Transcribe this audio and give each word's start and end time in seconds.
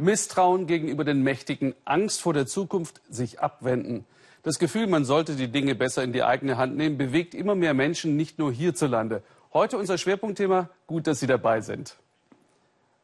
Misstrauen 0.00 0.66
gegenüber 0.66 1.04
den 1.04 1.22
Mächtigen, 1.22 1.74
Angst 1.84 2.20
vor 2.20 2.32
der 2.32 2.46
Zukunft, 2.46 3.00
sich 3.08 3.40
abwenden. 3.40 4.04
Das 4.42 4.58
Gefühl, 4.58 4.86
man 4.86 5.04
sollte 5.04 5.36
die 5.36 5.48
Dinge 5.48 5.74
besser 5.74 6.02
in 6.02 6.12
die 6.12 6.22
eigene 6.22 6.56
Hand 6.56 6.76
nehmen, 6.76 6.96
bewegt 6.96 7.34
immer 7.34 7.54
mehr 7.54 7.74
Menschen, 7.74 8.16
nicht 8.16 8.38
nur 8.38 8.52
hierzulande. 8.52 9.22
Heute 9.52 9.78
unser 9.78 9.98
Schwerpunktthema. 9.98 10.70
Gut, 10.86 11.06
dass 11.06 11.20
Sie 11.20 11.26
dabei 11.26 11.60
sind. 11.60 11.96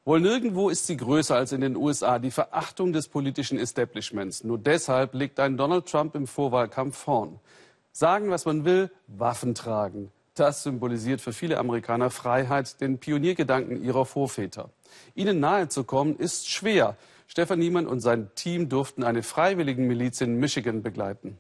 Wohl 0.04 0.20
nirgendwo 0.20 0.68
ist 0.68 0.86
sie 0.86 0.98
größer 0.98 1.34
als 1.34 1.52
in 1.52 1.62
den 1.62 1.76
USA, 1.76 2.18
die 2.18 2.30
Verachtung 2.30 2.92
des 2.92 3.08
politischen 3.08 3.58
Establishments. 3.58 4.44
Nur 4.44 4.58
deshalb 4.58 5.14
liegt 5.14 5.40
ein 5.40 5.56
Donald 5.56 5.86
Trump 5.86 6.14
im 6.14 6.26
Vorwahlkampf 6.26 6.96
vorn. 6.96 7.40
Sagen, 7.90 8.28
was 8.28 8.44
man 8.44 8.66
will, 8.66 8.90
Waffen 9.06 9.54
tragen. 9.54 10.12
Das 10.34 10.64
symbolisiert 10.64 11.20
für 11.20 11.32
viele 11.32 11.58
Amerikaner 11.58 12.10
Freiheit, 12.10 12.80
den 12.80 12.98
Pioniergedanken 12.98 13.82
ihrer 13.82 14.04
Vorväter. 14.04 14.70
Ihnen 15.14 15.38
nahezukommen 15.38 16.16
ist 16.18 16.50
schwer. 16.50 16.96
Stefan 17.28 17.60
Niemann 17.60 17.86
und 17.86 18.00
sein 18.00 18.30
Team 18.34 18.68
durften 18.68 19.04
eine 19.04 19.22
freiwilligen 19.22 19.86
Miliz 19.86 20.20
in 20.20 20.40
Michigan 20.40 20.82
begleiten. 20.82 21.38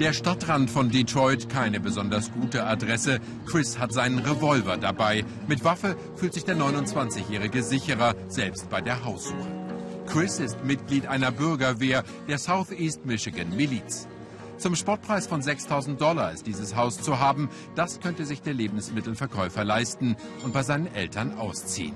Der 0.00 0.12
Stadtrand 0.12 0.70
von 0.70 0.90
Detroit, 0.90 1.48
keine 1.48 1.80
besonders 1.80 2.30
gute 2.32 2.64
Adresse. 2.64 3.20
Chris 3.46 3.78
hat 3.78 3.92
seinen 3.92 4.18
Revolver 4.18 4.76
dabei. 4.76 5.24
Mit 5.48 5.64
Waffe 5.64 5.96
fühlt 6.16 6.34
sich 6.34 6.44
der 6.44 6.56
29-Jährige 6.56 7.62
sicherer, 7.62 8.14
selbst 8.28 8.68
bei 8.68 8.82
der 8.82 9.04
Haussuche. 9.04 9.64
Chris 10.06 10.40
ist 10.40 10.62
Mitglied 10.62 11.06
einer 11.06 11.30
Bürgerwehr 11.30 12.04
der 12.28 12.38
Southeast 12.38 13.06
Michigan 13.06 13.56
Miliz. 13.56 14.08
Zum 14.58 14.76
Spottpreis 14.76 15.26
von 15.26 15.42
6000 15.42 16.00
Dollar 16.00 16.32
ist 16.32 16.46
dieses 16.46 16.76
Haus 16.76 17.00
zu 17.00 17.18
haben. 17.18 17.48
Das 17.74 18.00
könnte 18.00 18.24
sich 18.24 18.42
der 18.42 18.54
Lebensmittelverkäufer 18.54 19.64
leisten 19.64 20.16
und 20.44 20.52
bei 20.52 20.62
seinen 20.62 20.92
Eltern 20.94 21.36
ausziehen. 21.38 21.94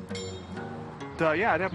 Uh, 1.20 1.24
I'd 1.24 1.60
have. 1.60 1.74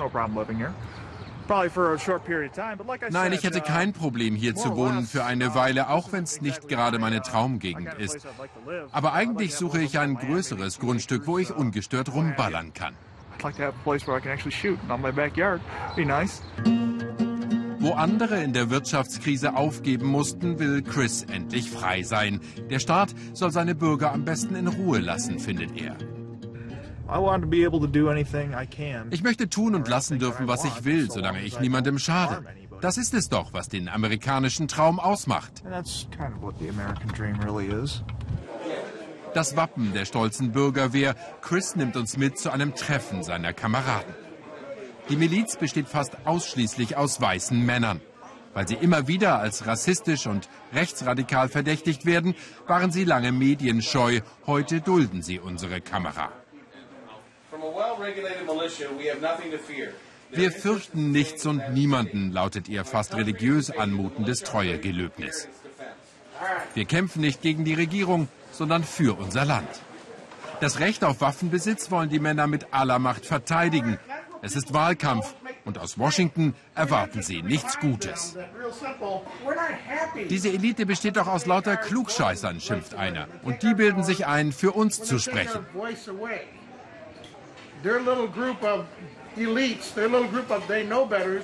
Nein, 3.10 3.34
ich 3.34 3.44
hätte 3.44 3.62
kein 3.62 3.92
Problem 3.92 4.36
hier 4.36 4.56
zu 4.56 4.76
wohnen 4.76 5.06
für 5.06 5.26
eine 5.26 5.50
uh, 5.50 5.56
Weile, 5.56 5.90
auch 5.90 6.12
wenn 6.12 6.24
es 6.24 6.42
nicht 6.42 6.70
gerade 6.70 7.00
meine 7.00 7.22
Traumgegend 7.22 7.94
ist. 7.96 8.26
Aber 8.92 9.14
eigentlich 9.14 9.56
suche 9.56 9.82
ich 9.82 10.00
ein 10.00 10.16
größeres 10.16 10.80
Grundstück, 10.80 11.28
wo 11.28 11.38
ich 11.38 11.54
ungestört 11.54 12.14
rumballern 12.14 12.74
kann. 12.74 12.96
Wo 17.84 17.92
andere 17.92 18.42
in 18.42 18.54
der 18.54 18.70
Wirtschaftskrise 18.70 19.58
aufgeben 19.58 20.08
mussten, 20.08 20.58
will 20.58 20.84
Chris 20.84 21.24
endlich 21.24 21.70
frei 21.70 22.04
sein. 22.04 22.40
Der 22.70 22.80
Staat 22.80 23.14
soll 23.34 23.52
seine 23.52 23.76
Bürger 23.76 24.14
am 24.14 24.24
besten 24.24 24.56
in 24.56 24.70
Ruhe 24.70 25.00
lassen, 25.00 25.38
findet 25.38 25.76
er. 25.76 25.98
Ich 29.12 29.24
möchte 29.24 29.50
tun 29.50 29.76
und 29.76 29.90
lassen 29.90 30.18
dürfen, 30.18 30.48
was 30.48 30.64
ich 30.64 30.86
will, 30.86 31.12
solange 31.12 31.42
ich 31.42 31.60
niemandem 31.60 32.00
schade. 32.00 32.46
Das 32.80 32.98
ist 32.98 33.14
es 33.14 33.28
doch, 33.28 33.52
was 33.52 33.68
den 33.68 33.90
amerikanischen 33.90 34.70
Traum 34.70 35.02
ausmacht. 35.02 35.62
Das 39.34 39.58
Wappen 39.58 39.92
der 39.94 40.06
stolzen 40.06 40.54
Bürgerwehr. 40.54 41.16
Chris 41.42 41.76
nimmt 41.76 41.98
uns 41.98 42.16
mit 42.16 42.38
zu 42.38 42.50
einem 42.50 42.76
Treffen 42.76 43.24
seiner 43.24 43.52
Kameraden. 43.52 44.23
Die 45.10 45.16
Miliz 45.18 45.58
besteht 45.58 45.88
fast 45.88 46.18
ausschließlich 46.26 46.96
aus 46.96 47.20
weißen 47.20 47.60
Männern. 47.66 48.02
Weil 48.54 48.68
sie 48.68 48.76
immer 48.76 49.08
wieder 49.08 49.40
als 49.40 49.66
rassistisch 49.66 50.28
und 50.28 50.48
rechtsradikal 50.74 51.50
verdächtigt 51.50 52.06
werden, 52.06 52.36
waren 52.68 52.92
sie 52.92 53.04
lange 53.04 53.32
medienscheu. 53.32 54.22
Heute 54.46 54.80
dulden 54.80 55.24
sie 55.24 55.40
unsere 55.40 55.82
Kamera. 55.82 56.32
Wir 60.32 60.52
fürchten 60.52 61.12
nichts 61.12 61.46
und 61.46 61.74
niemanden, 61.74 62.32
lautet 62.32 62.70
ihr 62.70 62.86
fast 62.86 63.16
religiös 63.16 63.72
anmutendes 63.72 64.42
Treuegelöbnis. 64.42 65.48
Wir 66.74 66.86
kämpfen 66.86 67.22
nicht 67.22 67.42
gegen 67.42 67.66
die 67.66 67.74
Regierung, 67.74 68.28
sondern 68.52 68.84
für 68.84 69.18
unser 69.18 69.46
Land. 69.46 69.70
Das 70.60 70.80
Recht 70.80 71.04
auf 71.04 71.22
Waffenbesitz 71.22 71.92
wollen 71.92 72.10
die 72.10 72.20
Männer 72.20 72.48
mit 72.48 72.68
aller 72.72 73.00
Macht 73.00 73.26
verteidigen. 73.26 74.00
Es 74.44 74.56
ist 74.56 74.74
Wahlkampf 74.74 75.34
und 75.66 75.80
aus 75.80 75.98
Washington 75.98 76.54
erwarten 76.76 77.24
sie 77.24 77.42
nichts 77.42 77.80
Gutes. 77.80 78.38
Diese 80.30 80.50
Elite 80.50 80.86
besteht 80.86 81.18
doch 81.18 81.28
aus 81.28 81.48
lauter 81.48 81.78
Klugscheißern, 81.78 82.60
schimpft 82.60 82.94
einer. 82.94 83.28
Und 83.42 83.64
die 83.64 83.74
bilden 83.74 84.04
sich 84.04 84.28
ein, 84.28 84.52
für 84.52 84.74
uns 84.74 85.02
zu 85.02 85.18
sprechen 85.18 85.66
their 87.84 88.00
little 88.00 88.28
group 88.28 88.64
of 88.64 88.88
elites, 89.36 89.92
their 89.92 90.08
little 90.08 90.30
group 90.30 90.50
of 90.50 90.66
they 90.68 90.84
know 90.86 91.06
betters, 91.06 91.44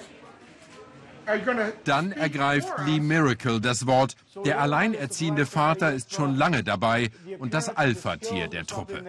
dann 1.83 2.11
ergreift 2.11 2.73
Lee 2.85 2.99
Miracle 2.99 3.59
das 3.61 3.87
Wort. 3.87 4.15
Der 4.45 4.59
alleinerziehende 4.59 5.45
Vater 5.45 5.93
ist 5.93 6.13
schon 6.13 6.35
lange 6.35 6.63
dabei 6.63 7.09
und 7.39 7.53
das 7.53 7.75
Alpha-Tier 7.75 8.47
der 8.47 8.65
Truppe. 8.65 9.03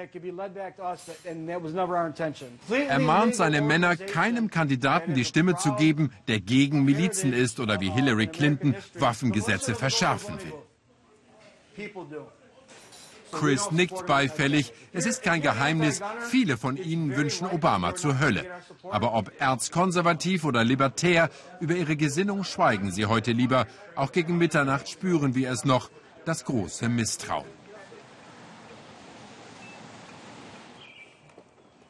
Er 2.89 2.99
mahnt 2.99 3.35
seine 3.35 3.61
Männer, 3.61 3.97
keinem 3.97 4.51
Kandidaten 4.51 5.15
die 5.15 5.25
Stimme 5.25 5.57
zu 5.57 5.75
geben, 5.75 6.13
der 6.29 6.41
gegen 6.41 6.85
Milizen 6.85 7.33
ist 7.33 7.61
oder 7.61 7.81
wie 7.81 7.91
Hillary 7.91 8.27
Clinton 8.27 8.75
Waffengesetze 8.99 9.75
verschärfen 9.75 10.35
will. 10.41 10.53
Chris 13.33 13.71
nickt 13.71 14.07
beifällig. 14.07 14.73
Es 14.93 15.07
ist 15.07 15.23
kein 15.23 15.43
Geheimnis, 15.43 16.01
viele 16.31 16.57
von 16.57 16.77
ihnen 16.77 17.17
wünschen 17.17 17.47
Obama 17.47 17.95
zur 17.95 18.19
Hölle. 18.21 18.47
Aber 18.91 19.15
ob 19.15 19.33
erzkonservativ 19.41 20.45
oder 20.45 20.65
libertär, 20.65 21.31
über 21.61 21.75
ihre 21.75 21.97
Gesinnung 21.97 22.45
schweigen 22.45 22.91
sie 22.91 23.07
heute 23.07 23.33
lieber. 23.33 23.67
Auch 23.95 24.13
gegen 24.13 24.39
Mitternacht 24.39 24.89
spüren 24.89 25.35
wir 25.35 25.51
es 25.51 25.65
noch, 25.65 25.91
das 26.25 26.45
große 26.45 26.89
Misstrauen. 26.89 27.47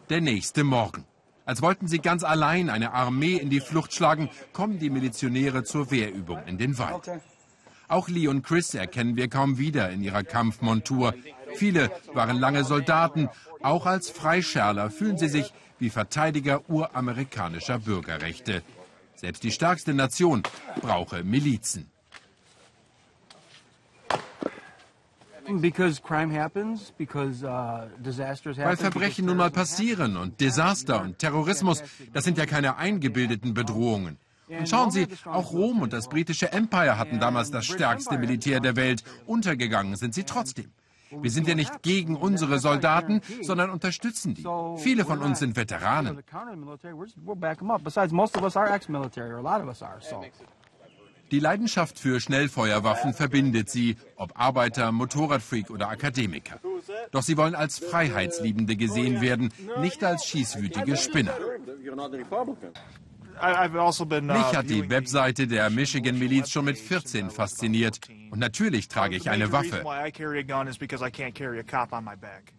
Der 0.09 0.21
nächste 0.21 0.65
Morgen. 0.65 1.05
Als 1.45 1.63
wollten 1.63 1.89
sie 1.89 1.99
ganz 1.99 2.23
allein 2.23 2.71
eine 2.71 2.93
Armee 2.93 3.37
in 3.37 3.51
die 3.51 3.61
Flucht 3.61 3.93
schlagen, 3.93 4.31
kommen 4.53 4.79
die 4.79 4.91
Milizionäre 4.91 5.65
zur 5.65 5.91
Wehrübung 5.91 6.43
in 6.47 6.59
den 6.59 6.79
Wald. 6.79 7.11
Auch 7.91 8.09
Lee 8.09 8.29
und 8.29 8.43
Chris 8.43 8.73
erkennen 8.75 9.17
wir 9.17 9.27
kaum 9.29 9.59
wieder 9.59 9.91
in 9.91 10.05
ihrer 10.05 10.23
Kampfmontur. 10.23 11.13
Viele 11.57 11.91
waren 12.15 12.39
lange 12.39 12.63
Soldaten. 12.63 13.29
Auch 13.63 13.85
als 13.85 14.11
Freischärler 14.11 14.91
fühlen 14.91 15.19
sie 15.19 15.29
sich 15.29 15.53
wie 15.81 15.91
Verteidiger 15.91 16.63
uramerikanischer 16.71 17.81
Bürgerrechte. 17.81 18.63
Selbst 19.17 19.43
die 19.43 19.51
stärkste 19.51 19.93
Nation 19.93 20.45
brauche 20.81 21.25
Milizen. 21.25 21.91
Uh, 25.49 25.61
Weil 28.67 28.77
Verbrechen 28.77 29.27
nun 29.27 29.37
mal 29.37 29.51
passieren 29.51 30.17
und 30.17 30.41
Desaster 30.41 31.03
und 31.03 31.19
Terrorismus, 31.19 31.83
das 32.13 32.23
sind 32.23 32.39
ja 32.39 32.47
keine 32.47 32.77
eingebildeten 32.77 33.53
Bedrohungen. 33.53 34.17
Und 34.59 34.69
schauen 34.69 34.91
Sie, 34.91 35.07
auch 35.25 35.53
Rom 35.53 35.83
und 35.83 35.93
das 35.93 36.09
britische 36.09 36.53
Empire 36.53 36.99
hatten 36.99 37.21
damals 37.21 37.51
das 37.51 37.67
stärkste 37.67 38.19
Militär 38.19 38.61
der 38.61 38.77
Welt. 38.77 39.05
Untergegangen 39.27 39.97
sind 39.97 40.15
sie 40.15 40.25
trotzdem. 40.25 40.73
Wir 41.11 41.31
sind 41.31 41.49
ja 41.49 41.55
nicht 41.55 41.83
gegen 41.83 42.17
unsere 42.17 42.59
Soldaten, 42.61 43.21
sondern 43.43 43.71
unterstützen 43.71 44.35
die. 44.35 44.45
Viele 44.79 45.05
von 45.05 45.19
uns 45.21 45.41
sind 45.41 45.57
Veteranen. 45.57 46.23
Die 51.31 51.39
Leidenschaft 51.39 51.99
für 51.99 52.21
Schnellfeuerwaffen 52.21 53.15
verbindet 53.15 53.71
sie, 53.71 53.97
ob 54.17 54.33
Arbeiter, 54.39 54.91
Motorradfreak 54.91 55.71
oder 55.71 55.89
Akademiker. 55.89 56.59
Doch 57.13 57.23
sie 57.23 57.37
wollen 57.37 57.55
als 57.55 57.79
Freiheitsliebende 57.79 58.75
gesehen 58.77 59.21
werden, 59.21 59.53
nicht 59.79 60.03
als 60.03 60.27
schießwütige 60.27 60.97
Spinner. 60.97 61.35
Also 63.41 64.05
Mich 64.05 64.29
uh, 64.29 64.57
hat 64.57 64.69
die 64.69 64.89
Webseite 64.91 65.47
der 65.47 65.71
Michigan 65.71 66.19
Miliz 66.19 66.51
schon 66.51 66.67
mit 66.67 66.79
14 66.79 67.31
fasziniert. 67.31 68.01
Und 68.31 68.39
natürlich 68.39 68.89
trage 68.89 69.17
ich 69.17 69.31
eine 69.31 69.51
Waffe. 69.53 69.85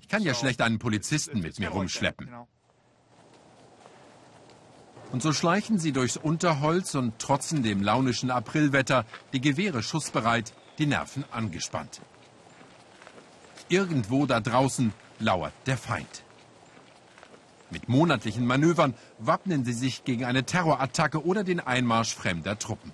Ich 0.01 0.07
kann 0.07 0.23
ja 0.23 0.33
schlecht 0.33 0.61
einen 0.61 0.79
Polizisten 0.79 1.39
mit 1.39 1.59
mir 1.59 1.69
rumschleppen. 1.69 2.29
Und 5.11 5.21
so 5.21 5.33
schleichen 5.33 5.77
sie 5.77 5.91
durchs 5.91 6.15
Unterholz 6.15 6.95
und 6.95 7.19
trotzen 7.19 7.63
dem 7.63 7.81
launischen 7.81 8.31
Aprilwetter, 8.31 9.05
die 9.33 9.41
Gewehre 9.41 9.83
schussbereit, 9.83 10.53
die 10.77 10.85
Nerven 10.85 11.25
angespannt. 11.31 12.01
Irgendwo 13.67 14.25
da 14.25 14.39
draußen 14.39 14.93
lauert 15.19 15.53
der 15.65 15.77
Feind. 15.77 16.23
Mit 17.71 17.87
monatlichen 17.87 18.45
Manövern 18.45 18.93
wappnen 19.17 19.63
sie 19.63 19.73
sich 19.73 20.03
gegen 20.03 20.25
eine 20.25 20.43
Terrorattacke 20.43 21.25
oder 21.25 21.43
den 21.43 21.61
Einmarsch 21.61 22.13
fremder 22.13 22.59
Truppen. 22.59 22.93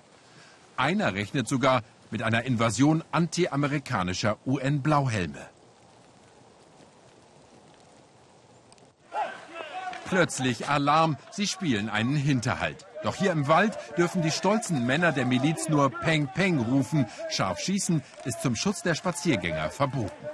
Einer 0.76 1.14
rechnet 1.14 1.48
sogar 1.48 1.82
mit 2.10 2.22
einer 2.22 2.44
Invasion 2.44 3.02
anti-amerikanischer 3.10 4.38
UN-Blauhelme. 4.46 5.46
Plötzlich 10.06 10.68
Alarm, 10.68 11.18
sie 11.32 11.46
spielen 11.46 11.90
einen 11.90 12.16
Hinterhalt. 12.16 12.86
Doch 13.02 13.16
hier 13.16 13.32
im 13.32 13.46
Wald 13.46 13.76
dürfen 13.98 14.22
die 14.22 14.30
stolzen 14.30 14.86
Männer 14.86 15.12
der 15.12 15.26
Miliz 15.26 15.68
nur 15.68 15.90
Peng 15.90 16.28
Peng 16.28 16.58
rufen. 16.60 17.06
Scharf 17.28 17.58
schießen 17.60 18.02
ist 18.24 18.40
zum 18.40 18.56
Schutz 18.56 18.82
der 18.82 18.94
Spaziergänger 18.94 19.70
verboten. 19.70 20.26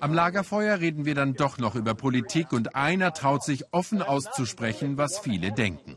Am 0.00 0.14
Lagerfeuer 0.14 0.80
reden 0.80 1.04
wir 1.04 1.14
dann 1.14 1.34
doch 1.34 1.58
noch 1.58 1.74
über 1.74 1.94
Politik 1.94 2.52
und 2.52 2.76
einer 2.76 3.12
traut 3.12 3.42
sich 3.42 3.72
offen 3.72 4.02
auszusprechen, 4.02 4.96
was 4.96 5.18
viele 5.18 5.52
denken. 5.52 5.96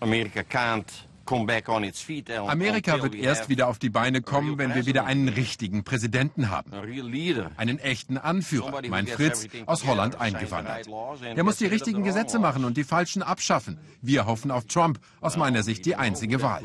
Amerika 0.00 0.40
can't 0.40 0.86
Amerika 2.46 3.02
wird 3.02 3.14
erst 3.14 3.48
wieder 3.48 3.68
auf 3.68 3.78
die 3.78 3.90
Beine 3.90 4.22
kommen, 4.22 4.58
wenn 4.58 4.74
wir 4.74 4.86
wieder 4.86 5.04
einen 5.04 5.28
richtigen 5.28 5.84
Präsidenten 5.84 6.50
haben. 6.50 6.72
Einen 7.56 7.78
echten 7.78 8.18
Anführer, 8.18 8.82
mein 8.88 9.06
Fritz, 9.06 9.46
aus 9.66 9.86
Holland 9.86 10.20
eingewandert. 10.20 10.88
Der 11.36 11.44
muss 11.44 11.56
die 11.56 11.66
richtigen 11.66 12.02
Gesetze 12.02 12.38
machen 12.38 12.64
und 12.64 12.76
die 12.76 12.84
falschen 12.84 13.22
abschaffen. 13.22 13.78
Wir 14.00 14.26
hoffen 14.26 14.50
auf 14.50 14.64
Trump, 14.66 14.98
aus 15.20 15.36
meiner 15.36 15.62
Sicht 15.62 15.86
die 15.86 15.96
einzige 15.96 16.42
Wahl. 16.42 16.62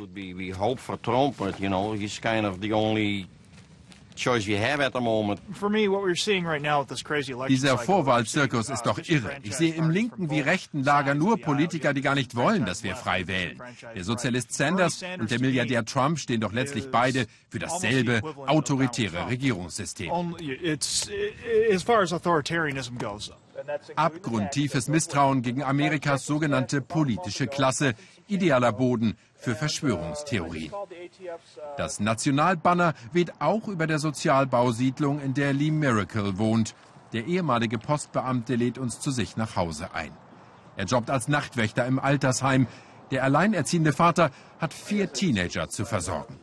Dieser 7.48 7.78
Vorwahlzirkus 7.78 8.70
ist 8.70 8.84
doch 8.84 9.00
irre. 9.08 9.32
Ich 9.44 9.56
sehe 9.56 9.74
im 9.74 9.90
linken 9.90 10.30
wie 10.30 10.40
rechten 10.40 10.84
Lager 10.84 11.14
nur 11.14 11.40
Politiker, 11.40 11.94
die 11.94 12.02
gar 12.02 12.16
nicht 12.16 12.36
wollen, 12.36 12.66
dass 12.66 12.84
wir 12.84 12.96
frei 12.96 13.28
wählen. 13.28 13.62
Der 13.96 14.04
Sozialist 14.04 14.54
Sanders 14.54 15.04
und 15.20 15.32
der 15.32 15.40
Milliardär 15.40 15.86
Trump 15.86 16.20
stehen 16.20 16.42
doch 16.42 16.54
letztlich 16.54 16.90
beide 16.92 17.28
für 17.50 17.60
dasselbe 17.60 18.22
autoritäre 18.48 19.28
Regierungssystem. 19.28 20.12
Abgrundtiefes 23.96 24.88
Misstrauen 24.88 25.42
gegen 25.42 25.64
Amerikas 25.64 26.26
sogenannte 26.26 26.82
politische 26.82 27.48
Klasse, 27.48 27.96
idealer 28.28 28.72
Boden 28.72 29.18
für 29.38 29.56
Verschwörungstheorien. 29.56 30.72
Das 31.78 32.00
Nationalbanner 32.00 32.94
weht 33.14 33.40
auch 33.40 33.68
über 33.68 33.88
der 33.88 34.00
Sozialbausiedlung, 34.00 35.22
in 35.22 35.34
der 35.34 35.54
Lee 35.54 35.72
Miracle 35.72 36.38
wohnt. 36.38 36.76
Der 37.14 37.26
ehemalige 37.26 37.78
Postbeamte 37.78 38.56
lädt 38.56 38.78
uns 38.78 39.00
zu 39.00 39.12
sich 39.12 39.38
nach 39.38 39.56
Hause 39.56 39.94
ein. 39.94 40.12
Er 40.76 40.86
jobbt 40.86 41.10
als 41.10 41.28
Nachtwächter 41.28 41.86
im 41.86 42.00
Altersheim. 42.00 42.68
Der 43.12 43.24
alleinerziehende 43.24 43.94
Vater 43.94 44.32
hat 44.60 44.74
vier 44.74 45.14
Teenager 45.14 45.70
zu 45.70 45.86
versorgen. 45.86 46.38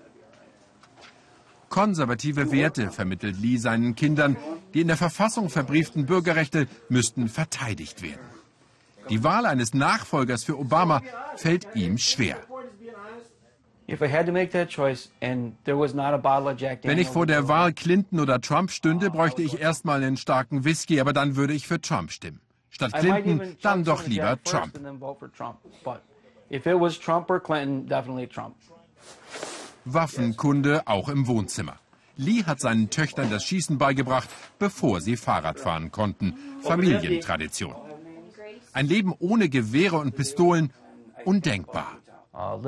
Konservative 1.68 2.52
Werte 2.52 2.90
vermittelt 2.90 3.36
Lee 3.38 3.56
seinen 3.56 3.94
Kindern. 3.94 4.36
Die 4.72 4.80
in 4.80 4.88
der 4.88 4.96
Verfassung 4.96 5.50
verbrieften 5.50 6.06
Bürgerrechte 6.06 6.68
müssten 6.88 7.28
verteidigt 7.28 8.02
werden. 8.02 8.20
Die 9.10 9.22
Wahl 9.22 9.44
eines 9.44 9.74
Nachfolgers 9.74 10.44
für 10.44 10.58
Obama 10.58 11.02
fällt 11.36 11.66
ihm 11.74 11.98
schwer. 11.98 12.38
Wenn 16.82 16.98
ich 16.98 17.08
vor 17.08 17.26
der 17.26 17.48
Wahl 17.48 17.72
Clinton 17.72 18.20
oder 18.20 18.40
Trump 18.40 18.70
stünde, 18.70 19.10
bräuchte 19.10 19.42
ich 19.42 19.60
erstmal 19.60 20.02
einen 20.02 20.16
starken 20.16 20.64
Whisky, 20.64 21.00
aber 21.00 21.12
dann 21.12 21.36
würde 21.36 21.52
ich 21.52 21.66
für 21.66 21.80
Trump 21.80 22.10
stimmen. 22.10 22.40
Statt 22.70 22.92
Clinton 22.94 23.56
dann 23.62 23.84
doch 23.84 24.06
lieber 24.06 24.38
Trump. 24.42 24.72
Waffenkunde 29.84 30.82
auch 30.86 31.08
im 31.08 31.26
Wohnzimmer. 31.26 31.78
Lee 32.16 32.44
hat 32.44 32.60
seinen 32.60 32.90
Töchtern 32.90 33.30
das 33.30 33.44
Schießen 33.44 33.76
beigebracht, 33.76 34.28
bevor 34.58 35.00
sie 35.00 35.16
Fahrrad 35.16 35.58
fahren 35.60 35.90
konnten. 35.90 36.34
Familientradition. 36.62 37.74
Ein 38.72 38.86
Leben 38.86 39.14
ohne 39.18 39.48
Gewehre 39.48 39.98
und 39.98 40.16
Pistolen 40.16 40.72
undenkbar. 41.24 41.98
Uh, 42.36 42.60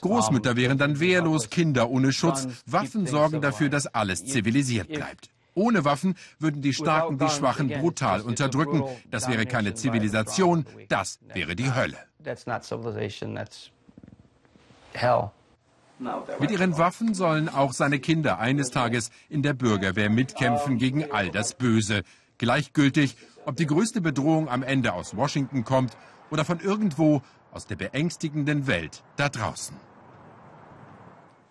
Großmütter 0.00 0.56
wären 0.56 0.78
dann 0.78 1.00
wehrlos, 1.00 1.50
Kinder 1.50 1.90
ohne 1.90 2.12
Schutz. 2.12 2.46
Waffen 2.66 3.06
sorgen 3.06 3.40
dafür, 3.40 3.68
dass 3.68 3.88
alles 3.88 4.24
zivilisiert 4.24 4.88
bleibt. 4.88 5.30
Ohne 5.54 5.84
Waffen 5.84 6.14
würden 6.38 6.62
die 6.62 6.72
Starken 6.72 7.18
die 7.18 7.28
Schwachen 7.28 7.68
brutal 7.68 8.20
unterdrücken. 8.20 8.84
Das 9.10 9.28
wäre 9.28 9.44
keine 9.46 9.74
Zivilisation, 9.74 10.66
das 10.88 11.18
wäre 11.32 11.56
die 11.56 11.74
Hölle. 11.74 11.98
Mit 16.40 16.50
ihren 16.50 16.78
Waffen 16.78 17.14
sollen 17.14 17.48
auch 17.48 17.72
seine 17.72 17.98
Kinder 17.98 18.38
eines 18.38 18.70
Tages 18.70 19.10
in 19.28 19.42
der 19.42 19.54
Bürgerwehr 19.54 20.10
mitkämpfen 20.10 20.78
gegen 20.78 21.10
all 21.10 21.30
das 21.30 21.54
Böse. 21.54 22.02
Gleichgültig, 22.38 23.16
ob 23.46 23.56
die 23.56 23.66
größte 23.66 24.00
Bedrohung 24.00 24.48
am 24.48 24.62
Ende 24.62 24.92
aus 24.92 25.16
Washington 25.16 25.64
kommt 25.64 25.96
oder 26.30 26.44
von 26.44 26.58
irgendwo 26.60 27.22
aus 27.54 27.66
der 27.66 27.76
beängstigenden 27.76 28.66
Welt 28.66 29.02
da 29.16 29.28
draußen. 29.28 29.76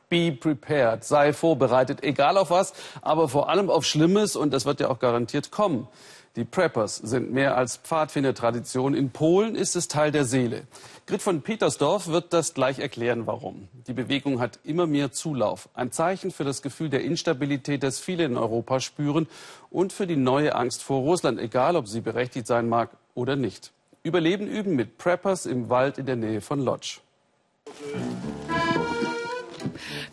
Be 0.09 0.31
prepared, 0.31 1.03
sei 1.03 1.33
vorbereitet, 1.33 2.03
egal 2.03 2.37
auf 2.37 2.51
was, 2.51 2.73
aber 3.01 3.29
vor 3.29 3.49
allem 3.49 3.71
auf 3.71 3.83
Schlimmes 3.83 4.35
und 4.35 4.53
das 4.53 4.65
wird 4.65 4.79
ja 4.79 4.89
auch 4.89 4.99
garantiert 4.99 5.49
kommen. 5.49 5.87
Die 6.35 6.45
Preppers 6.45 6.97
sind 6.97 7.31
mehr 7.31 7.57
als 7.57 7.77
Pfadfindertradition. 7.77 8.95
In 8.95 9.11
Polen 9.11 9.55
ist 9.55 9.75
es 9.75 9.87
Teil 9.87 10.11
der 10.11 10.25
Seele. 10.25 10.63
Grit 11.05 11.21
von 11.21 11.43
Petersdorf 11.43 12.07
wird 12.07 12.33
das 12.33 12.55
gleich 12.55 12.79
erklären, 12.79 13.27
warum. 13.27 13.67
Die 13.85 13.93
Bewegung 13.93 14.39
hat 14.39 14.59
immer 14.63 14.87
mehr 14.87 15.11
Zulauf. 15.11 15.69
Ein 15.75 15.91
Zeichen 15.91 16.31
für 16.31 16.43
das 16.43 16.63
Gefühl 16.63 16.89
der 16.89 17.03
Instabilität, 17.03 17.83
das 17.83 17.99
viele 17.99 18.25
in 18.25 18.35
Europa 18.35 18.79
spüren 18.79 19.27
und 19.69 19.93
für 19.93 20.07
die 20.07 20.15
neue 20.15 20.55
Angst 20.55 20.81
vor 20.81 21.01
Russland, 21.01 21.39
egal 21.39 21.75
ob 21.75 21.87
sie 21.87 22.01
berechtigt 22.01 22.47
sein 22.47 22.67
mag 22.67 22.89
oder 23.13 23.35
nicht. 23.35 23.71
Überleben 24.05 24.47
üben 24.47 24.75
mit 24.75 24.97
Preppers 24.97 25.45
im 25.45 25.69
Wald 25.69 25.97
in 25.97 26.05
der 26.05 26.17
Nähe 26.17 26.41
von 26.41 26.59
Lodz. 26.59 26.99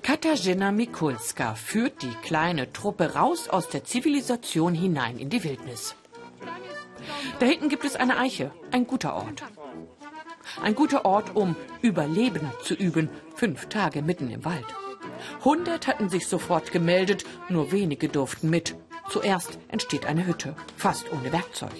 Katarzyna 0.02 0.70
Mikulska 0.70 1.56
führt 1.56 2.00
die 2.02 2.14
kleine 2.22 2.72
Truppe 2.72 3.14
raus 3.14 3.48
aus 3.48 3.68
der 3.68 3.82
Zivilisation 3.82 4.74
hinein 4.74 5.18
in 5.18 5.28
die 5.28 5.42
Wildnis. 5.42 5.96
Da 7.40 7.46
hinten 7.46 7.68
gibt 7.68 7.84
es 7.84 7.96
eine 7.96 8.18
Eiche, 8.18 8.52
ein 8.70 8.86
guter 8.86 9.14
Ort. 9.14 9.42
Ein 10.62 10.76
guter 10.76 11.04
Ort, 11.04 11.34
um 11.34 11.56
Überleben 11.82 12.48
zu 12.62 12.74
üben, 12.74 13.10
fünf 13.34 13.66
Tage 13.66 14.02
mitten 14.02 14.30
im 14.30 14.44
Wald. 14.44 14.66
Hundert 15.44 15.88
hatten 15.88 16.08
sich 16.08 16.28
sofort 16.28 16.70
gemeldet, 16.70 17.24
nur 17.48 17.72
wenige 17.72 18.08
durften 18.08 18.50
mit. 18.50 18.76
Zuerst 19.10 19.58
entsteht 19.68 20.06
eine 20.06 20.26
Hütte, 20.26 20.54
fast 20.76 21.12
ohne 21.12 21.32
Werkzeug. 21.32 21.72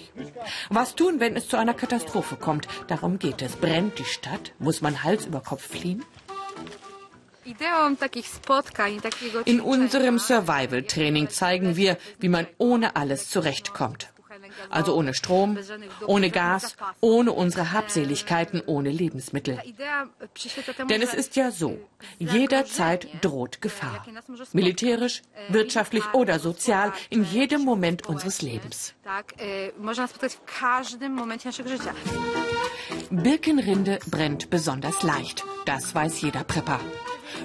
Was 0.69 0.95
tun, 0.95 1.19
wenn 1.19 1.35
es 1.35 1.47
zu 1.47 1.57
einer 1.57 1.73
Katastrophe 1.73 2.35
kommt? 2.35 2.67
Darum 2.87 3.19
geht 3.19 3.41
es. 3.41 3.55
Brennt 3.55 3.97
die 3.99 4.05
Stadt? 4.05 4.53
Muss 4.59 4.81
man 4.81 5.03
Hals 5.03 5.25
über 5.25 5.39
Kopf 5.39 5.65
fliehen? 5.67 6.03
In 9.45 9.61
unserem 9.61 10.19
Survival-Training 10.19 11.29
zeigen 11.29 11.75
wir, 11.75 11.97
wie 12.19 12.29
man 12.29 12.47
ohne 12.57 12.95
alles 12.95 13.29
zurechtkommt. 13.29 14.11
Also 14.69 14.95
ohne 14.95 15.13
Strom, 15.13 15.57
ohne 16.05 16.29
Gas, 16.29 16.75
ohne 16.99 17.31
unsere 17.31 17.71
Habseligkeiten, 17.71 18.61
ohne 18.65 18.89
Lebensmittel. 18.89 19.59
Denn 20.89 21.01
es 21.01 21.13
ist 21.13 21.35
ja 21.35 21.51
so, 21.51 21.77
jederzeit 22.19 23.07
droht 23.21 23.61
Gefahr. 23.61 24.05
Militärisch, 24.53 25.21
wirtschaftlich 25.49 26.03
oder 26.13 26.39
sozial, 26.39 26.93
in 27.09 27.23
jedem 27.23 27.63
Moment 27.63 28.07
unseres 28.07 28.41
Lebens. 28.41 28.93
Birkenrinde 33.09 33.99
brennt 34.09 34.49
besonders 34.49 35.03
leicht. 35.03 35.43
Das 35.65 35.93
weiß 35.93 36.21
jeder 36.21 36.43
Prepper. 36.43 36.79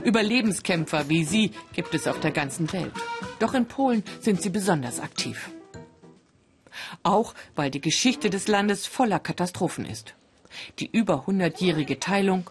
Überlebenskämpfer 0.04 1.08
wie 1.08 1.24
sie 1.24 1.52
gibt 1.72 1.94
es 1.94 2.06
auf 2.06 2.20
der 2.20 2.30
ganzen 2.30 2.72
Welt. 2.72 2.92
Doch 3.38 3.54
in 3.54 3.66
Polen 3.66 4.02
sind 4.20 4.42
sie 4.42 4.50
besonders 4.50 5.00
aktiv. 5.00 5.50
Auch 7.02 7.34
weil 7.54 7.70
die 7.70 7.80
Geschichte 7.80 8.30
des 8.30 8.48
Landes 8.48 8.86
voller 8.86 9.18
Katastrophen 9.18 9.84
ist. 9.84 10.14
Die 10.78 10.90
über 10.90 11.26
hundertjährige 11.26 12.00
Teilung, 12.00 12.50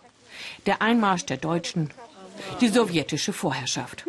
der 0.65 0.81
Einmarsch 0.81 1.25
der 1.25 1.37
Deutschen, 1.37 1.91
die 2.61 2.67
sowjetische 2.67 3.33
Vorherrschaft. 3.33 4.05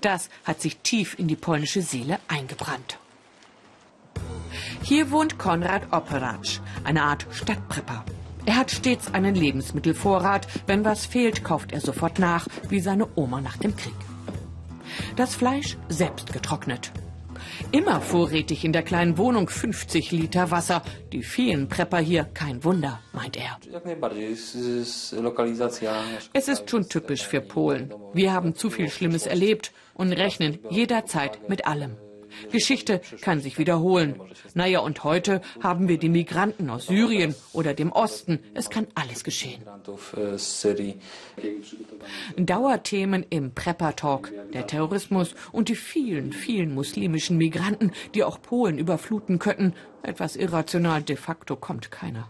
Das 0.00 0.28
hat 0.44 0.60
sich 0.60 0.78
tief 0.78 1.18
in 1.18 1.28
die 1.28 1.36
polnische 1.36 1.82
Seele 1.82 2.18
eingebrannt. 2.28 2.98
Hier 4.82 5.10
wohnt 5.10 5.38
Konrad 5.38 5.92
Operatsch, 5.92 6.60
eine 6.84 7.02
Art 7.02 7.26
Stadtprepper. 7.30 8.04
Er 8.44 8.56
hat 8.56 8.72
stets 8.72 9.14
einen 9.14 9.34
Lebensmittelvorrat. 9.34 10.48
Wenn 10.66 10.84
was 10.84 11.06
fehlt, 11.06 11.44
kauft 11.44 11.72
er 11.72 11.80
sofort 11.80 12.18
nach, 12.18 12.48
wie 12.68 12.80
seine 12.80 13.08
Oma 13.14 13.40
nach 13.40 13.56
dem 13.56 13.76
Krieg. 13.76 13.94
Das 15.16 15.34
Fleisch 15.34 15.76
selbst 15.88 16.32
getrocknet. 16.32 16.92
Immer 17.70 18.00
vorrätig 18.00 18.64
in 18.64 18.72
der 18.72 18.82
kleinen 18.82 19.18
Wohnung 19.18 19.48
50 19.48 20.12
Liter 20.12 20.50
Wasser. 20.50 20.82
Die 21.12 21.22
vielen 21.22 21.68
Prepper 21.68 21.98
hier, 21.98 22.24
kein 22.24 22.64
Wunder, 22.64 23.00
meint 23.12 23.36
er. 23.36 23.58
Es 26.32 26.48
ist 26.48 26.70
schon 26.70 26.88
typisch 26.88 27.26
für 27.26 27.40
Polen. 27.40 27.94
Wir 28.12 28.32
haben 28.32 28.54
zu 28.54 28.70
viel 28.70 28.90
Schlimmes 28.90 29.26
erlebt 29.26 29.72
und 29.94 30.12
rechnen 30.12 30.58
jederzeit 30.70 31.48
mit 31.48 31.66
allem. 31.66 31.96
Geschichte 32.50 33.00
kann 33.20 33.40
sich 33.40 33.58
wiederholen. 33.58 34.20
Naja, 34.54 34.80
und 34.80 35.04
heute 35.04 35.42
haben 35.62 35.88
wir 35.88 35.98
die 35.98 36.08
Migranten 36.08 36.70
aus 36.70 36.86
Syrien 36.86 37.34
oder 37.52 37.74
dem 37.74 37.92
Osten. 37.92 38.40
Es 38.54 38.70
kann 38.70 38.86
alles 38.94 39.24
geschehen. 39.24 39.62
Dauerthemen 42.36 43.26
im 43.30 43.52
Prepper-Talk, 43.52 44.32
der 44.52 44.66
Terrorismus 44.66 45.34
und 45.52 45.68
die 45.68 45.76
vielen, 45.76 46.32
vielen 46.32 46.74
muslimischen 46.74 47.36
Migranten, 47.36 47.92
die 48.14 48.24
auch 48.24 48.40
Polen 48.40 48.78
überfluten 48.78 49.38
könnten. 49.38 49.74
Etwas 50.02 50.36
irrational 50.36 51.02
de 51.02 51.16
facto 51.16 51.56
kommt 51.56 51.90
keiner. 51.90 52.28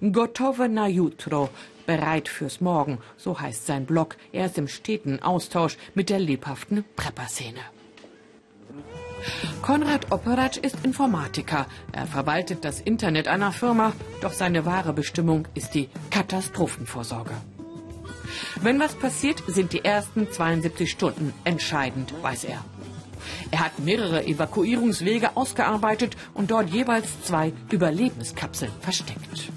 Gotowe 0.00 0.68
na 0.68 0.86
jutro, 0.86 1.48
bereit 1.86 2.28
fürs 2.28 2.60
Morgen, 2.60 2.98
so 3.16 3.40
heißt 3.40 3.66
sein 3.66 3.86
Blog. 3.86 4.16
Er 4.32 4.46
ist 4.46 4.58
im 4.58 4.68
steten 4.68 5.20
Austausch 5.22 5.78
mit 5.94 6.10
der 6.10 6.18
lebhaften 6.18 6.84
Prepper-Szene. 6.96 7.60
Konrad 9.62 10.10
Operac 10.10 10.56
ist 10.56 10.84
Informatiker. 10.84 11.66
Er 11.92 12.06
verwaltet 12.06 12.64
das 12.64 12.80
Internet 12.80 13.28
einer 13.28 13.52
Firma, 13.52 13.92
doch 14.20 14.32
seine 14.32 14.64
wahre 14.64 14.92
Bestimmung 14.92 15.46
ist 15.54 15.74
die 15.74 15.88
Katastrophenvorsorge. 16.10 17.34
Wenn 18.60 18.80
was 18.80 18.94
passiert, 18.94 19.42
sind 19.46 19.72
die 19.72 19.84
ersten 19.84 20.30
72 20.30 20.90
Stunden 20.90 21.32
entscheidend, 21.44 22.14
weiß 22.22 22.44
er. 22.44 22.64
Er 23.50 23.60
hat 23.60 23.78
mehrere 23.78 24.24
Evakuierungswege 24.24 25.36
ausgearbeitet 25.36 26.16
und 26.34 26.50
dort 26.50 26.70
jeweils 26.70 27.22
zwei 27.22 27.52
Überlebenskapseln 27.70 28.72
versteckt. 28.80 29.50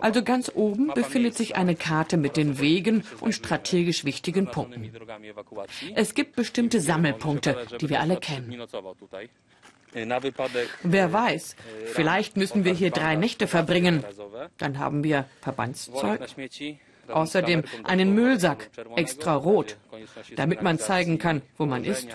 Also 0.00 0.22
ganz 0.22 0.50
oben 0.54 0.88
befindet 0.94 1.36
sich 1.36 1.56
eine 1.56 1.74
Karte 1.74 2.16
mit 2.16 2.36
den 2.36 2.60
Wegen 2.60 3.04
und 3.20 3.34
strategisch 3.34 4.04
wichtigen 4.04 4.46
Punkten. 4.46 4.90
Es 5.94 6.14
gibt 6.14 6.36
bestimmte 6.36 6.80
Sammelpunkte, 6.80 7.66
die 7.80 7.88
wir 7.88 8.00
alle 8.00 8.16
kennen. 8.16 8.62
Wer 10.82 11.12
weiß, 11.12 11.56
vielleicht 11.92 12.36
müssen 12.36 12.64
wir 12.64 12.72
hier 12.72 12.90
drei 12.90 13.14
Nächte 13.14 13.46
verbringen. 13.46 14.04
Dann 14.58 14.78
haben 14.78 15.04
wir 15.04 15.26
Verbandszeug, 15.40 16.20
außerdem 17.08 17.62
einen 17.84 18.14
Müllsack, 18.14 18.70
extra 18.96 19.34
rot, 19.34 19.76
damit 20.36 20.62
man 20.62 20.78
zeigen 20.78 21.18
kann, 21.18 21.42
wo 21.58 21.66
man 21.66 21.84
ist. 21.84 22.08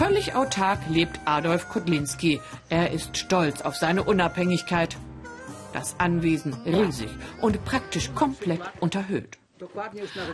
Völlig 0.00 0.34
autark 0.34 0.78
lebt 0.88 1.20
Adolf 1.26 1.68
Kudlinski. 1.68 2.40
Er 2.70 2.90
ist 2.90 3.18
stolz 3.18 3.60
auf 3.60 3.76
seine 3.76 4.02
Unabhängigkeit. 4.02 4.96
Das 5.74 5.94
Anwesen 5.98 6.54
riesig 6.64 7.10
und 7.42 7.62
praktisch 7.66 8.10
komplett 8.14 8.62
unterhöht. 8.80 9.36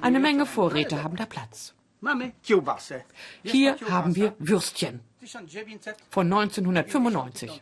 Eine 0.03 0.21
Menge 0.21 0.47
Vorräte 0.47 1.03
haben 1.03 1.17
da 1.17 1.27
Platz. 1.27 1.75
Hier 3.43 3.77
haben 3.91 4.15
wir 4.15 4.35
Würstchen 4.39 5.01
von 6.11 6.33
1995. 6.33 7.61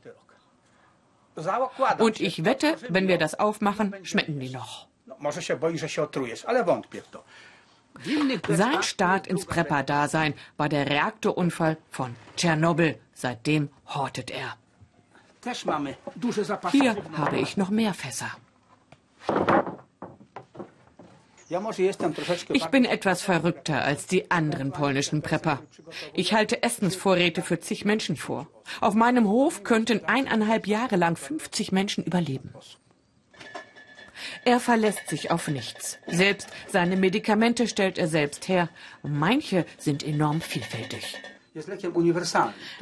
Und 2.00 2.20
ich 2.20 2.44
wette, 2.44 2.76
wenn 2.90 3.08
wir 3.08 3.16
das 3.16 3.38
aufmachen, 3.38 3.94
schmecken 4.02 4.38
die 4.40 4.50
noch. 4.50 4.88
Sein 8.48 8.82
Start 8.82 9.26
ins 9.26 9.46
Prepper-Dasein 9.46 10.34
war 10.56 10.68
der 10.68 10.88
Reaktorunfall 10.88 11.78
von 11.90 12.14
Tschernobyl. 12.36 12.98
Seitdem 13.14 13.70
hortet 13.86 14.30
er. 14.30 14.56
Hier 16.72 16.96
habe 17.16 17.38
ich 17.38 17.56
noch 17.56 17.70
mehr 17.70 17.94
Fässer. 17.94 18.30
Ich 22.52 22.66
bin 22.66 22.84
etwas 22.84 23.22
verrückter 23.22 23.84
als 23.84 24.06
die 24.06 24.30
anderen 24.30 24.72
polnischen 24.72 25.22
Prepper. 25.22 25.62
Ich 26.14 26.32
halte 26.32 26.62
Essensvorräte 26.62 27.42
für 27.42 27.60
zig 27.60 27.84
Menschen 27.84 28.16
vor. 28.16 28.48
Auf 28.80 28.94
meinem 28.94 29.28
Hof 29.28 29.62
könnten 29.62 30.04
eineinhalb 30.06 30.66
Jahre 30.66 30.96
lang 30.96 31.16
50 31.16 31.70
Menschen 31.70 32.04
überleben. 32.04 32.54
Er 34.45 34.61
verlässt 34.61 35.09
sich 35.09 35.31
auf 35.31 35.49
nichts. 35.49 35.99
Selbst 36.07 36.49
seine 36.69 36.97
Medikamente 36.97 37.69
stellt 37.69 37.99
er 37.99 38.09
selbst 38.09 38.49
her. 38.49 38.69
Manche 39.03 39.64
sind 39.79 40.03
enorm 40.03 40.41
vielfältig. 40.41 41.17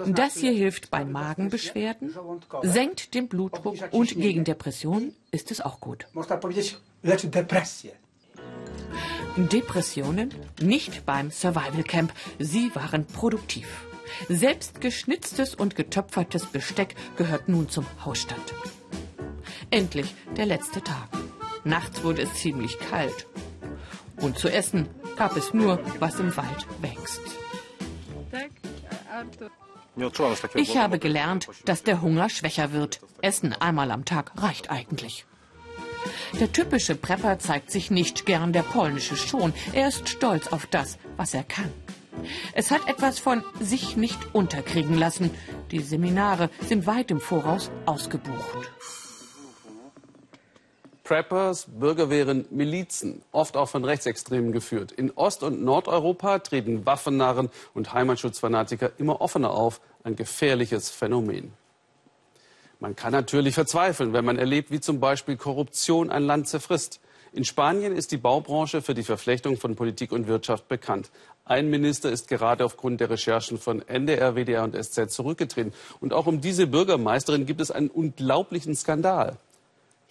Das 0.06 0.36
hier 0.36 0.52
hilft 0.52 0.90
bei 0.90 1.04
Magenbeschwerden, 1.04 2.14
senkt 2.62 3.12
den 3.14 3.28
Blutdruck 3.28 3.76
und 3.90 4.14
gegen 4.14 4.44
Depressionen 4.44 5.14
ist 5.30 5.50
es 5.50 5.60
auch 5.60 5.78
gut. 5.80 6.06
Depressionen 9.36 10.34
nicht 10.60 11.06
beim 11.06 11.30
Survival 11.30 11.82
Camp. 11.82 12.12
Sie 12.38 12.74
waren 12.74 13.06
produktiv. 13.06 13.66
Selbst 14.28 14.80
geschnitztes 14.80 15.54
und 15.54 15.76
getöpfertes 15.76 16.46
Besteck 16.46 16.94
gehört 17.16 17.48
nun 17.48 17.68
zum 17.68 17.86
Hausstand. 18.04 18.54
Endlich 19.70 20.14
der 20.36 20.46
letzte 20.46 20.82
Tag. 20.82 21.08
Nachts 21.64 22.02
wurde 22.02 22.22
es 22.22 22.34
ziemlich 22.34 22.78
kalt. 22.78 23.26
Und 24.16 24.38
zu 24.38 24.48
essen 24.48 24.88
gab 25.16 25.36
es 25.36 25.54
nur, 25.54 25.80
was 25.98 26.18
im 26.20 26.36
Wald 26.36 26.66
wächst. 26.80 27.20
Ich 30.54 30.76
habe 30.76 30.98
gelernt, 30.98 31.48
dass 31.64 31.82
der 31.82 32.00
Hunger 32.00 32.28
schwächer 32.28 32.72
wird. 32.72 33.00
Essen 33.20 33.52
einmal 33.52 33.90
am 33.90 34.04
Tag 34.04 34.32
reicht 34.36 34.70
eigentlich. 34.70 35.26
Der 36.40 36.50
typische 36.50 36.94
Prepper 36.94 37.38
zeigt 37.38 37.70
sich 37.70 37.90
nicht 37.90 38.26
gern, 38.26 38.52
der 38.52 38.62
polnische 38.62 39.16
schon. 39.16 39.52
Er 39.72 39.88
ist 39.88 40.08
stolz 40.08 40.48
auf 40.48 40.66
das, 40.66 40.98
was 41.16 41.34
er 41.34 41.44
kann. 41.44 41.70
Es 42.54 42.70
hat 42.70 42.88
etwas 42.88 43.18
von 43.18 43.42
sich 43.60 43.96
nicht 43.96 44.34
unterkriegen 44.34 44.96
lassen. 44.98 45.30
Die 45.70 45.80
Seminare 45.80 46.50
sind 46.66 46.86
weit 46.86 47.10
im 47.10 47.20
Voraus 47.20 47.70
ausgebucht. 47.86 48.70
Preppers, 51.12 51.66
Bürgerwehren, 51.68 52.46
Milizen, 52.48 53.20
oft 53.32 53.58
auch 53.58 53.68
von 53.68 53.84
Rechtsextremen 53.84 54.50
geführt. 54.50 54.92
In 54.92 55.10
Ost- 55.10 55.42
und 55.42 55.62
Nordeuropa 55.62 56.38
treten 56.38 56.86
Waffennarren 56.86 57.50
und 57.74 57.92
Heimatschutzfanatiker 57.92 58.92
immer 58.96 59.20
offener 59.20 59.50
auf. 59.50 59.82
Ein 60.04 60.16
gefährliches 60.16 60.88
Phänomen. 60.88 61.52
Man 62.80 62.96
kann 62.96 63.12
natürlich 63.12 63.52
verzweifeln, 63.56 64.14
wenn 64.14 64.24
man 64.24 64.38
erlebt, 64.38 64.70
wie 64.70 64.80
zum 64.80 65.00
Beispiel 65.00 65.36
Korruption 65.36 66.08
ein 66.08 66.22
Land 66.22 66.48
zerfrisst. 66.48 66.98
In 67.34 67.44
Spanien 67.44 67.94
ist 67.94 68.10
die 68.10 68.16
Baubranche 68.16 68.80
für 68.80 68.94
die 68.94 69.02
Verflechtung 69.02 69.58
von 69.58 69.76
Politik 69.76 70.12
und 70.12 70.28
Wirtschaft 70.28 70.66
bekannt. 70.68 71.10
Ein 71.44 71.68
Minister 71.68 72.10
ist 72.10 72.26
gerade 72.26 72.64
aufgrund 72.64 73.02
der 73.02 73.10
Recherchen 73.10 73.58
von 73.58 73.86
NDR, 73.86 74.34
WDR 74.34 74.64
und 74.64 74.82
SZ 74.82 75.10
zurückgetreten. 75.10 75.74
Und 76.00 76.14
auch 76.14 76.26
um 76.26 76.40
diese 76.40 76.66
Bürgermeisterin 76.66 77.44
gibt 77.44 77.60
es 77.60 77.70
einen 77.70 77.90
unglaublichen 77.90 78.74
Skandal. 78.74 79.36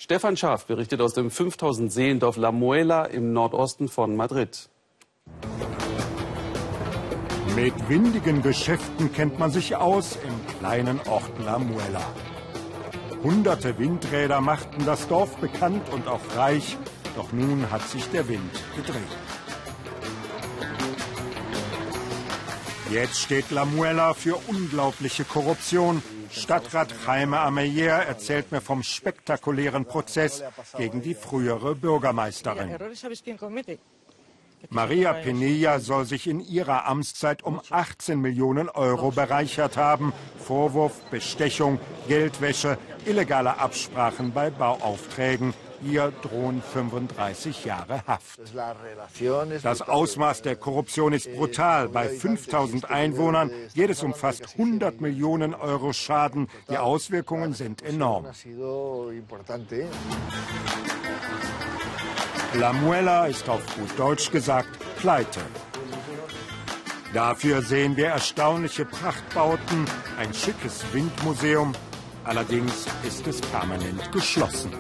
Stefan 0.04 0.36
Schaaf 0.36 0.66
berichtet 0.66 1.00
aus 1.00 1.14
dem 1.14 1.30
5000 1.30 1.94
Seelendorf 1.94 2.36
La 2.36 2.52
Muela 2.52 3.06
im 3.06 3.34
Nordosten 3.34 3.88
von 3.88 4.16
Madrid. 4.16 4.68
Mit 7.56 7.88
windigen 7.88 8.42
Geschäften 8.42 9.14
kennt 9.14 9.38
man 9.38 9.52
sich 9.52 9.76
aus 9.76 10.18
im 10.26 10.58
kleinen 10.58 11.00
Ort 11.08 11.32
La 11.46 11.60
Muela. 11.60 12.02
Hunderte 13.22 13.78
Windräder 13.78 14.42
machten 14.42 14.88
das 14.88 15.08
Dorf 15.08 15.38
bekannt 15.38 15.88
und 15.94 16.08
auch 16.08 16.36
reich, 16.36 16.80
doch 17.16 17.32
nun 17.32 17.70
hat 17.70 17.88
sich 17.88 18.10
der 18.10 18.28
Wind 18.28 18.52
gedreht. 18.76 19.04
Jetzt 22.90 23.20
steht 23.20 23.52
La 23.52 23.66
Muela 23.66 24.16
für 24.16 24.36
unglaubliche 24.48 25.26
Korruption. 25.26 26.02
Stadtrat 26.32 26.94
Jaime 27.06 27.40
Ameyer 27.40 28.04
erzählt 28.04 28.52
mir 28.52 28.62
vom 28.62 28.84
spektakulären 28.84 29.86
Prozess 29.86 30.44
gegen 30.78 31.02
die 31.02 31.14
frühere 31.14 31.76
Bürgermeisterin. 31.76 32.70
Maria 34.70 35.14
Pinilla 35.14 35.80
soll 35.80 36.06
sich 36.06 36.28
in 36.28 36.40
ihrer 36.40 36.86
Amtszeit 36.88 37.44
um 37.44 37.62
18 37.70 38.20
Millionen 38.20 38.70
Euro 38.70 39.12
bereichert 39.12 39.78
haben. 39.78 40.14
Vorwurf 40.38 41.02
Bestechung, 41.10 41.80
Geldwäsche, 42.08 42.78
illegale 43.06 43.58
Absprachen 43.58 44.32
bei 44.32 44.50
Bauaufträgen. 44.50 45.54
Ihr 45.84 46.14
drohen 46.22 46.62
35 46.62 47.66
Jahre 47.66 48.04
Haft. 48.06 48.40
Das 49.64 49.82
Ausmaß 49.82 50.44
der 50.44 50.56
Korruption 50.56 51.12
ist 51.12 51.34
brutal. 51.34 51.90
Bei 51.90 52.08
5000 52.08 52.92
Einwohnern 52.92 53.50
geht 53.74 53.90
es 53.90 54.04
um 54.04 54.14
fast 54.14 54.60
100 54.60 55.02
Millionen 55.02 55.56
Euro 55.56 55.92
Schaden. 55.92 56.50
Die 56.70 56.78
Auswirkungen 56.78 57.54
sind 57.54 57.82
enorm. 57.82 58.28
La 62.54 62.74
Muela 62.74 63.28
ist 63.28 63.48
auf 63.48 63.62
gut 63.76 63.98
Deutsch 63.98 64.30
gesagt 64.30 64.78
pleite. 64.98 65.40
Dafür 67.14 67.62
sehen 67.62 67.96
wir 67.96 68.08
erstaunliche 68.08 68.84
Prachtbauten, 68.84 69.86
ein 70.20 70.34
schickes 70.34 70.84
Windmuseum. 70.92 71.74
Allerdings 72.26 72.88
ist 73.08 73.26
es 73.28 73.40
permanent 73.42 74.12
geschlossen. 74.12 74.72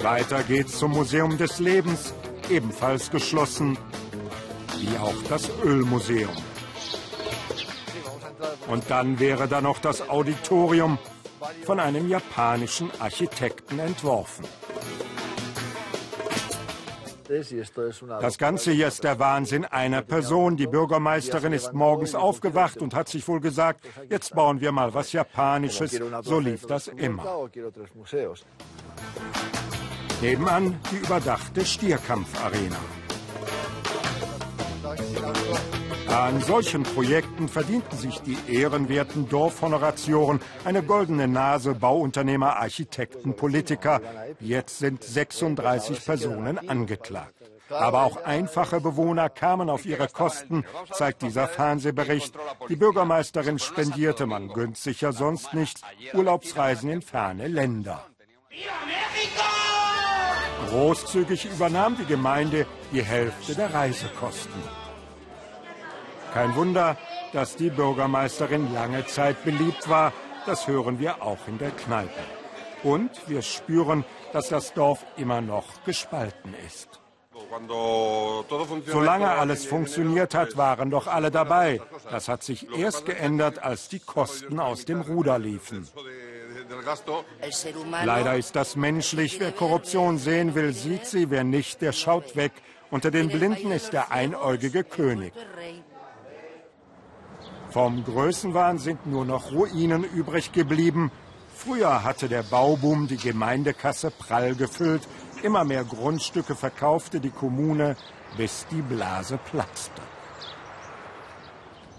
Weiter 0.00 0.42
geht's 0.42 0.78
zum 0.78 0.92
Museum 0.92 1.38
des 1.38 1.60
Lebens, 1.60 2.12
ebenfalls 2.50 3.10
geschlossen, 3.10 3.78
wie 4.78 4.98
auch 4.98 5.14
das 5.28 5.48
Ölmuseum. 5.64 6.36
Und 8.66 8.90
dann 8.90 9.20
wäre 9.20 9.46
da 9.46 9.60
noch 9.60 9.78
das 9.78 10.08
Auditorium, 10.08 10.98
von 11.64 11.80
einem 11.80 12.08
japanischen 12.08 12.90
Architekten 13.00 13.78
entworfen. 13.78 14.44
Das 18.20 18.36
Ganze 18.36 18.72
hier 18.72 18.88
ist 18.88 19.04
der 19.04 19.18
Wahnsinn 19.18 19.64
einer 19.64 20.02
Person. 20.02 20.56
Die 20.56 20.66
Bürgermeisterin 20.66 21.52
ist 21.52 21.72
morgens 21.72 22.14
aufgewacht 22.14 22.78
und 22.78 22.94
hat 22.94 23.08
sich 23.08 23.26
wohl 23.26 23.40
gesagt, 23.40 23.86
jetzt 24.10 24.34
bauen 24.34 24.60
wir 24.60 24.72
mal 24.72 24.92
was 24.92 25.12
Japanisches. 25.12 25.98
So 26.22 26.38
lief 26.40 26.66
das 26.66 26.88
immer. 26.88 27.48
Nebenan 30.20 30.78
die 30.90 30.96
überdachte 30.96 31.64
Stierkampfarena. 31.64 32.76
An 36.08 36.40
solchen 36.40 36.82
Projekten 36.82 37.48
verdienten 37.48 37.96
sich 37.98 38.20
die 38.20 38.36
ehrenwerten 38.48 39.28
Dorfhonorationen 39.28 40.40
eine 40.64 40.82
goldene 40.82 41.28
Nase 41.28 41.74
Bauunternehmer, 41.74 42.56
Architekten, 42.56 43.34
Politiker. 43.34 44.00
Jetzt 44.40 44.78
sind 44.78 45.02
36 45.02 46.04
Personen 46.04 46.68
angeklagt. 46.68 47.34
Aber 47.70 48.04
auch 48.04 48.22
einfache 48.24 48.80
Bewohner 48.80 49.30
kamen 49.30 49.70
auf 49.70 49.86
ihre 49.86 50.08
Kosten, 50.08 50.64
zeigt 50.92 51.22
dieser 51.22 51.48
Fernsehbericht. 51.48 52.34
Die 52.68 52.76
Bürgermeisterin 52.76 53.58
spendierte, 53.58 54.26
man 54.26 54.48
ja 55.00 55.12
sonst 55.12 55.54
nichts, 55.54 55.80
Urlaubsreisen 56.12 56.90
in 56.90 57.02
ferne 57.02 57.48
Länder. 57.48 58.06
Großzügig 60.68 61.46
übernahm 61.46 61.96
die 61.96 62.06
Gemeinde 62.06 62.66
die 62.92 63.02
Hälfte 63.02 63.54
der 63.54 63.72
Reisekosten. 63.72 64.81
Kein 66.32 66.54
Wunder, 66.56 66.96
dass 67.32 67.56
die 67.56 67.70
Bürgermeisterin 67.70 68.72
lange 68.72 69.06
Zeit 69.06 69.44
beliebt 69.44 69.88
war. 69.88 70.12
Das 70.46 70.66
hören 70.66 70.98
wir 70.98 71.22
auch 71.22 71.46
in 71.46 71.58
der 71.58 71.70
Kneipe. 71.70 72.10
Und 72.82 73.10
wir 73.28 73.42
spüren, 73.42 74.04
dass 74.32 74.48
das 74.48 74.72
Dorf 74.72 75.04
immer 75.16 75.40
noch 75.40 75.84
gespalten 75.84 76.54
ist. 76.66 77.00
Solange 78.86 79.30
alles 79.30 79.66
funktioniert 79.66 80.34
hat, 80.34 80.56
waren 80.56 80.90
doch 80.90 81.06
alle 81.06 81.30
dabei. 81.30 81.80
Das 82.10 82.28
hat 82.28 82.42
sich 82.42 82.76
erst 82.76 83.06
geändert, 83.06 83.62
als 83.62 83.88
die 83.88 84.00
Kosten 84.00 84.58
aus 84.58 84.84
dem 84.84 85.02
Ruder 85.02 85.38
liefen. 85.38 85.86
Leider 88.04 88.36
ist 88.36 88.56
das 88.56 88.76
menschlich. 88.76 89.38
Wer 89.38 89.52
Korruption 89.52 90.18
sehen 90.18 90.54
will, 90.54 90.72
sieht 90.72 91.06
sie. 91.06 91.30
Wer 91.30 91.44
nicht, 91.44 91.82
der 91.82 91.92
schaut 91.92 92.36
weg. 92.36 92.52
Unter 92.90 93.10
den 93.10 93.28
Blinden 93.28 93.70
ist 93.70 93.92
der 93.92 94.10
einäugige 94.10 94.84
König. 94.84 95.32
Vom 97.72 98.04
Größenwahn 98.04 98.76
sind 98.76 99.06
nur 99.06 99.24
noch 99.24 99.50
Ruinen 99.50 100.04
übrig 100.04 100.52
geblieben. 100.52 101.10
Früher 101.54 102.04
hatte 102.04 102.28
der 102.28 102.42
Bauboom 102.42 103.06
die 103.06 103.16
Gemeindekasse 103.16 104.10
prall 104.10 104.54
gefüllt. 104.54 105.08
Immer 105.42 105.64
mehr 105.64 105.82
Grundstücke 105.82 106.54
verkaufte 106.54 107.18
die 107.18 107.30
Kommune, 107.30 107.96
bis 108.36 108.66
die 108.70 108.82
Blase 108.82 109.38
platzte. 109.38 110.02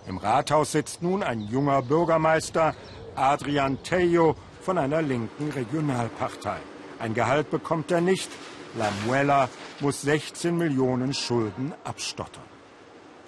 Im 0.05 0.17
Rathaus 0.17 0.73
sitzt 0.73 1.01
nun 1.01 1.23
ein 1.23 1.41
junger 1.41 1.81
Bürgermeister, 1.81 2.75
Adrian 3.15 3.81
Tejo, 3.81 4.35
von 4.61 4.77
einer 4.77 5.01
linken 5.01 5.49
Regionalpartei. 5.49 6.57
Ein 6.99 7.15
Gehalt 7.15 7.49
bekommt 7.49 7.89
er 7.89 8.01
nicht. 8.01 8.29
La 8.77 8.89
Muela 9.07 9.49
muss 9.79 10.03
16 10.03 10.55
Millionen 10.55 11.15
Schulden 11.15 11.73
abstottern. 11.83 12.52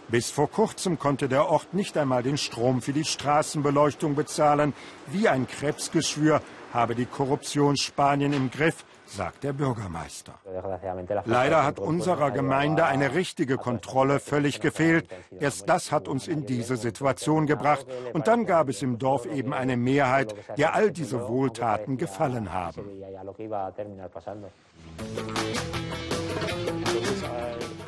Bis 0.07 0.29
vor 0.29 0.49
kurzem 0.49 0.99
konnte 0.99 1.27
der 1.27 1.49
Ort 1.49 1.73
nicht 1.73 1.97
einmal 1.97 2.23
den 2.23 2.37
Strom 2.37 2.81
für 2.81 2.93
die 2.93 3.05
Straßenbeleuchtung 3.05 4.15
bezahlen. 4.15 4.73
Wie 5.07 5.27
ein 5.27 5.47
Krebsgeschwür 5.47 6.41
habe 6.73 6.93
die 6.93 7.05
Korruption 7.05 7.77
Spanien 7.77 8.33
im 8.33 8.51
Griff, 8.51 8.85
sagt 9.05 9.43
der 9.43 9.53
Bürgermeister. 9.53 10.33
Leider 11.25 11.63
hat 11.63 11.79
unserer 11.79 12.31
Gemeinde 12.31 12.85
eine 12.85 13.15
richtige 13.15 13.57
Kontrolle 13.57 14.19
völlig 14.19 14.59
gefehlt. 14.61 15.07
Erst 15.39 15.69
das 15.69 15.91
hat 15.91 16.07
uns 16.07 16.27
in 16.27 16.45
diese 16.45 16.77
Situation 16.77 17.47
gebracht. 17.47 17.85
Und 18.13 18.27
dann 18.27 18.45
gab 18.45 18.69
es 18.69 18.81
im 18.81 18.99
Dorf 18.99 19.25
eben 19.25 19.53
eine 19.53 19.77
Mehrheit, 19.77 20.35
der 20.57 20.75
all 20.75 20.91
diese 20.91 21.27
Wohltaten 21.27 21.97
gefallen 21.97 22.51
haben. 22.53 22.83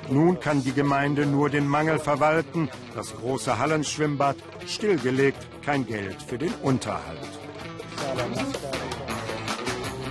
Nun 0.09 0.39
kann 0.39 0.63
die 0.63 0.73
Gemeinde 0.73 1.25
nur 1.25 1.49
den 1.49 1.67
Mangel 1.67 1.99
verwalten. 1.99 2.69
Das 2.95 3.15
große 3.15 3.59
Hallenschwimmbad 3.59 4.37
stillgelegt, 4.65 5.47
kein 5.61 5.85
Geld 5.85 6.21
für 6.21 6.37
den 6.37 6.53
Unterhalt. 6.61 7.27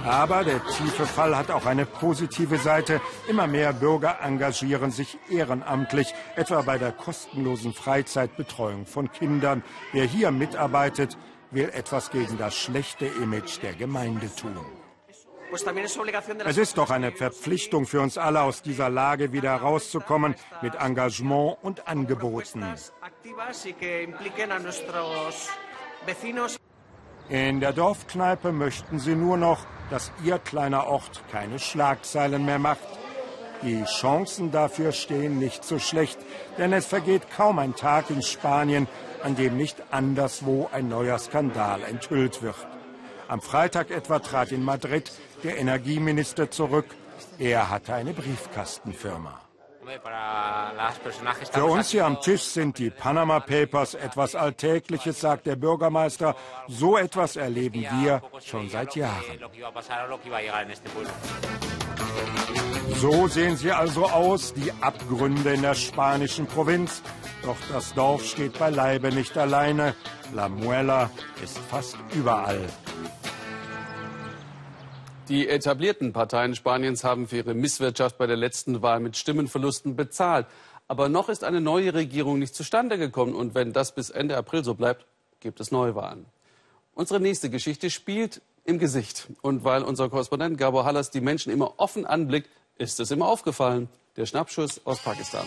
Aber 0.05 0.45
der 0.45 0.65
tiefe 0.65 1.05
Fall 1.05 1.37
hat 1.37 1.51
auch 1.51 1.67
eine 1.67 1.85
positive 1.85 2.59
Seite. 2.59 3.01
Immer 3.27 3.49
mehr 3.49 3.73
Bürger 3.73 4.19
engagieren 4.23 4.93
sich 4.93 5.19
ehrenamtlich, 5.29 6.15
etwa 6.37 6.63
bei 6.63 6.79
der 6.79 6.93
kostenlosen 6.93 7.73
Freizeitbetreuung 7.73 8.87
von 8.87 9.11
Kindern. 9.11 9.65
Wer 9.93 10.05
hier 10.05 10.31
mitarbeitet, 10.31 11.17
will 11.51 11.71
etwas 11.71 12.11
gegen 12.11 12.39
das 12.39 12.55
schlechte 12.55 13.07
Image 13.07 13.63
der 13.63 13.73
Gemeinde 13.73 14.29
tun. 14.37 14.86
Es 16.45 16.57
ist 16.57 16.79
doch 16.79 16.91
eine 16.91 17.13
Verpflichtung 17.13 17.87
für 17.87 18.01
uns 18.01 18.19
alle, 18.19 18.43
aus 18.43 18.63
dieser 18.63 18.89
Lage 18.89 19.33
wieder 19.33 19.51
herauszukommen 19.51 20.35
mit 20.63 20.75
Engagement 20.75 21.59
und 21.63 21.89
Angeboten. 21.89 22.65
In 27.29 27.61
der 27.61 27.73
Dorfkneipe 27.73 28.53
möchten 28.53 28.99
sie 28.99 29.15
nur 29.17 29.37
noch, 29.37 29.67
dass 29.91 30.13
ihr 30.25 30.39
kleiner 30.39 30.87
Ort 30.87 31.23
keine 31.31 31.59
Schlagzeilen 31.59 32.45
mehr 32.45 32.59
macht. 32.59 32.87
Die 33.63 33.85
Chancen 33.85 34.53
dafür 34.53 34.93
stehen 34.93 35.39
nicht 35.39 35.65
so 35.65 35.79
schlecht, 35.79 36.19
denn 36.59 36.73
es 36.73 36.87
vergeht 36.87 37.31
kaum 37.35 37.59
ein 37.59 37.75
Tag 37.75 38.11
in 38.11 38.23
Spanien, 38.23 38.87
an 39.23 39.35
dem 39.35 39.57
nicht 39.57 39.77
anderswo 39.91 40.69
ein 40.73 40.89
neuer 40.89 41.19
Skandal 41.19 41.83
enthüllt 41.83 42.43
wird. 42.43 42.76
Am 43.29 43.41
Freitag 43.41 43.91
etwa 43.91 44.19
trat 44.21 44.53
in 44.53 44.65
Madrid 44.65 45.11
der 45.43 45.59
Energieminister 45.59 46.51
zurück. 46.51 46.87
Er 47.39 47.71
hatte 47.71 47.95
eine 47.95 48.13
Briefkastenfirma. 48.13 49.41
Für 51.53 51.65
uns 51.65 51.91
hier 51.91 52.07
am 52.07 52.21
Tisch 52.21 52.43
sind 52.43 52.79
die 52.79 52.91
Panama 52.91 53.41
Papers 53.41 53.95
etwas 53.95 54.35
Alltägliches, 54.35 55.21
sagt 55.21 55.47
der 55.47 55.57
Bürgermeister. 55.57 56.35
So 56.67 56.97
etwas 56.97 57.37
erleben 57.37 57.87
wir 58.01 58.21
schon 58.45 58.69
seit 58.69 58.97
Jahren. 58.97 59.25
So 62.95 63.29
sehen 63.29 63.57
sie 63.57 63.73
also 63.73 64.07
aus, 64.07 64.55
die 64.55 64.73
Abgründe 64.81 65.53
in 65.53 65.63
der 65.63 65.75
spanischen 65.75 66.47
Provinz. 66.47 67.03
Doch 67.43 67.57
das 67.73 67.95
Dorf 67.95 68.25
steht 68.25 68.59
beileibe 68.59 69.13
nicht 69.13 69.37
alleine. 69.37 69.95
La 70.35 70.49
Muela 70.49 71.11
ist 71.43 71.59
fast 71.59 71.97
überall. 72.13 72.67
Die 75.29 75.49
etablierten 75.49 76.13
Parteien 76.13 76.55
Spaniens 76.55 77.03
haben 77.03 77.27
für 77.27 77.39
ihre 77.39 77.55
Misswirtschaft 77.55 78.17
bei 78.17 78.29
der 78.29 78.37
letzten 78.37 78.81
Wahl 78.83 79.01
mit 79.01 79.17
Stimmenverlusten 79.17 79.97
bezahlt. 79.97 80.47
Aber 80.87 81.09
noch 81.09 81.29
ist 81.29 81.43
eine 81.43 81.61
neue 81.61 81.95
Regierung 81.95 82.39
nicht 82.39 82.55
zustande 82.55 82.97
gekommen. 82.97 83.35
Und 83.35 83.57
wenn 83.57 83.73
das 83.73 83.93
bis 83.93 84.11
Ende 84.11 84.37
April 84.37 84.63
so 84.63 84.75
bleibt, 84.75 85.05
gibt 85.41 85.59
es 85.59 85.73
Neuwahlen. 85.73 86.27
Unsere 86.95 87.19
nächste 87.19 87.51
Geschichte 87.51 87.91
spielt 87.91 88.41
im 88.65 88.79
Gesicht. 88.79 89.27
Und 89.43 89.65
weil 89.65 89.83
unser 89.83 90.09
Korrespondent 90.09 90.59
Gabor 90.59 90.85
Hallas 90.85 91.11
die 91.11 91.21
Menschen 91.21 91.53
immer 91.53 91.75
offen 91.79 92.07
anblickt, 92.07 92.49
ist 92.79 93.01
es 93.01 93.11
immer 93.11 93.27
aufgefallen. 93.27 93.89
Der 94.17 94.27
Schnappschuss 94.27 94.81
aus 94.87 95.03
Pakistan. 95.03 95.47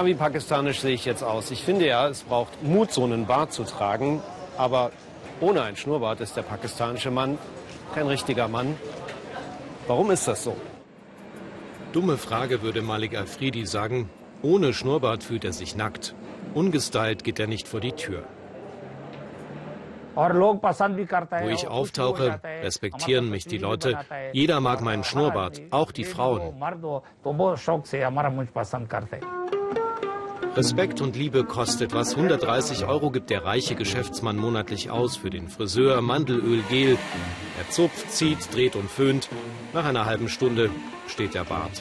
Na, 0.00 0.06
wie 0.06 0.14
pakistanisch 0.14 0.80
sehe 0.80 0.94
ich 0.94 1.04
jetzt 1.04 1.22
aus? 1.22 1.50
Ich 1.50 1.62
finde 1.62 1.86
ja, 1.86 2.08
es 2.08 2.22
braucht 2.22 2.62
Mut, 2.62 2.90
so 2.90 3.04
einen 3.04 3.26
Bart 3.26 3.52
zu 3.52 3.64
tragen. 3.64 4.22
Aber 4.56 4.92
ohne 5.42 5.60
ein 5.60 5.76
Schnurrbart 5.76 6.22
ist 6.22 6.38
der 6.38 6.42
pakistanische 6.42 7.10
Mann 7.10 7.36
kein 7.94 8.06
richtiger 8.06 8.48
Mann. 8.48 8.76
Warum 9.86 10.10
ist 10.10 10.26
das 10.26 10.42
so? 10.42 10.56
Dumme 11.92 12.16
Frage, 12.16 12.62
würde 12.62 12.80
Malik 12.80 13.14
Afridi 13.14 13.66
sagen. 13.66 14.08
Ohne 14.40 14.72
Schnurrbart 14.72 15.22
fühlt 15.22 15.44
er 15.44 15.52
sich 15.52 15.76
nackt. 15.76 16.14
Ungestylt 16.54 17.22
geht 17.22 17.38
er 17.38 17.46
nicht 17.46 17.68
vor 17.68 17.80
die 17.80 17.92
Tür. 17.92 18.22
Wo 21.42 21.48
ich 21.48 21.68
auftauche, 21.68 22.40
respektieren 22.62 23.28
mich 23.28 23.44
die 23.44 23.58
Leute. 23.58 23.98
Jeder 24.32 24.60
mag 24.60 24.80
meinen 24.80 25.04
Schnurrbart, 25.04 25.60
auch 25.70 25.92
die 25.92 26.04
Frauen. 26.04 26.54
Respekt 30.56 31.00
und 31.00 31.14
Liebe 31.14 31.44
kostet 31.44 31.94
was. 31.94 32.16
130 32.16 32.84
Euro 32.84 33.10
gibt 33.10 33.30
der 33.30 33.44
reiche 33.44 33.76
Geschäftsmann 33.76 34.36
monatlich 34.36 34.90
aus 34.90 35.16
für 35.16 35.30
den 35.30 35.48
Friseur, 35.48 36.00
Mandelöl, 36.00 36.62
Gel. 36.68 36.98
Er 37.56 37.70
zupft, 37.70 38.10
zieht, 38.10 38.52
dreht 38.52 38.74
und 38.74 38.90
föhnt. 38.90 39.28
Nach 39.72 39.84
einer 39.84 40.06
halben 40.06 40.28
Stunde 40.28 40.70
steht 41.06 41.34
der 41.34 41.44
Bart. 41.44 41.80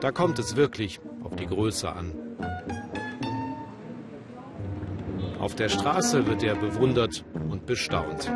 Da 0.00 0.10
kommt 0.10 0.38
es 0.40 0.56
wirklich 0.56 1.00
auf 1.22 1.36
die 1.36 1.46
Größe 1.46 1.90
an. 1.90 2.12
Auf 5.38 5.54
der 5.54 5.68
Straße 5.68 6.26
wird 6.26 6.42
er 6.42 6.56
bewundert 6.56 7.24
und 7.48 7.64
bestaunt. 7.64 8.30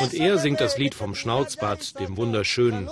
Und 0.00 0.14
er 0.14 0.38
singt 0.38 0.60
das 0.60 0.78
Lied 0.78 0.94
vom 0.94 1.14
Schnauzbart, 1.14 1.98
dem 2.00 2.16
Wunderschönen. 2.16 2.88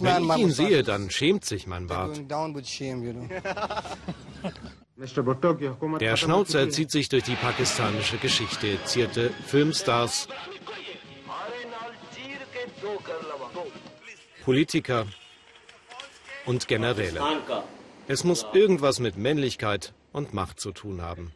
Wenn 0.00 0.24
ich 0.24 0.36
ihn 0.36 0.50
sehe, 0.50 0.82
dann 0.82 1.10
schämt 1.10 1.44
sich 1.44 1.66
mein 1.66 1.86
Bart. 1.86 2.20
Der 6.00 6.16
Schnauzer 6.16 6.70
zieht 6.70 6.90
sich 6.90 7.08
durch 7.08 7.24
die 7.24 7.34
pakistanische 7.34 8.16
Geschichte, 8.18 8.78
zierte 8.84 9.30
Filmstars, 9.46 10.28
Politiker 14.44 15.06
und 16.46 16.68
Generäle. 16.68 17.20
Es 18.06 18.24
muss 18.24 18.46
irgendwas 18.52 19.00
mit 19.00 19.16
Männlichkeit 19.16 19.92
und 20.12 20.34
Macht 20.34 20.60
zu 20.60 20.72
tun 20.72 21.02
haben. 21.02 21.32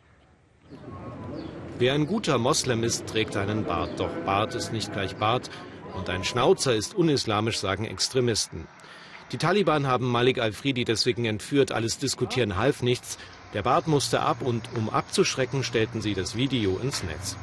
Wer 1.78 1.94
ein 1.94 2.06
guter 2.06 2.38
Moslem 2.38 2.82
ist, 2.82 3.06
trägt 3.06 3.36
einen 3.36 3.64
Bart. 3.64 4.00
Doch 4.00 4.10
Bart 4.26 4.54
ist 4.54 4.72
nicht 4.72 4.92
gleich 4.92 5.16
Bart 5.16 5.48
und 5.94 6.10
ein 6.10 6.24
Schnauzer 6.24 6.74
ist 6.74 6.94
unislamisch, 6.94 7.58
sagen 7.58 7.84
Extremisten. 7.84 8.66
Die 9.32 9.38
Taliban 9.38 9.86
haben 9.86 10.10
Malik 10.10 10.38
al-Fridi 10.38 10.84
deswegen 10.84 11.24
entführt. 11.24 11.70
Alles 11.72 11.98
Diskutieren 11.98 12.56
half 12.56 12.82
nichts. 12.82 13.18
Der 13.54 13.62
Bart 13.62 13.86
musste 13.86 14.20
ab 14.20 14.38
und 14.42 14.68
um 14.74 14.90
abzuschrecken, 14.90 15.62
stellten 15.62 16.00
sie 16.00 16.14
das 16.14 16.36
Video 16.36 16.78
ins 16.78 17.02
Netz. 17.02 17.36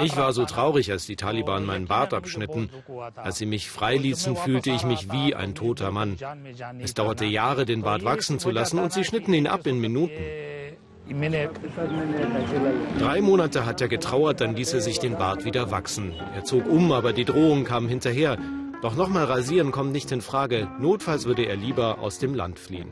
Ich 0.00 0.16
war 0.16 0.32
so 0.32 0.44
traurig, 0.44 0.90
als 0.90 1.06
die 1.06 1.16
Taliban 1.16 1.64
meinen 1.64 1.86
Bart 1.86 2.12
abschnitten. 2.14 2.70
Als 3.16 3.38
sie 3.38 3.46
mich 3.46 3.70
freiließen, 3.70 4.36
fühlte 4.36 4.70
ich 4.70 4.84
mich 4.84 5.12
wie 5.12 5.34
ein 5.34 5.54
toter 5.54 5.90
Mann. 5.90 6.16
Es 6.80 6.94
dauerte 6.94 7.24
Jahre, 7.24 7.64
den 7.64 7.82
Bart 7.82 8.04
wachsen 8.04 8.38
zu 8.38 8.50
lassen, 8.50 8.78
und 8.78 8.92
sie 8.92 9.04
schnitten 9.04 9.32
ihn 9.34 9.46
ab 9.46 9.66
in 9.66 9.80
Minuten. 9.80 10.22
Drei 12.98 13.20
Monate 13.20 13.66
hat 13.66 13.80
er 13.80 13.88
getrauert, 13.88 14.40
dann 14.40 14.56
ließ 14.56 14.72
er 14.72 14.80
sich 14.80 14.98
den 14.98 15.18
Bart 15.18 15.44
wieder 15.44 15.70
wachsen. 15.70 16.14
Er 16.34 16.44
zog 16.44 16.66
um, 16.66 16.92
aber 16.92 17.12
die 17.12 17.24
Drohung 17.24 17.64
kam 17.64 17.88
hinterher. 17.88 18.38
Doch 18.82 18.96
nochmal 18.96 19.24
rasieren 19.24 19.72
kommt 19.72 19.92
nicht 19.92 20.10
in 20.10 20.20
Frage. 20.20 20.68
Notfalls 20.80 21.24
würde 21.24 21.44
er 21.44 21.56
lieber 21.56 22.00
aus 22.00 22.18
dem 22.18 22.34
Land 22.34 22.58
fliehen. 22.58 22.90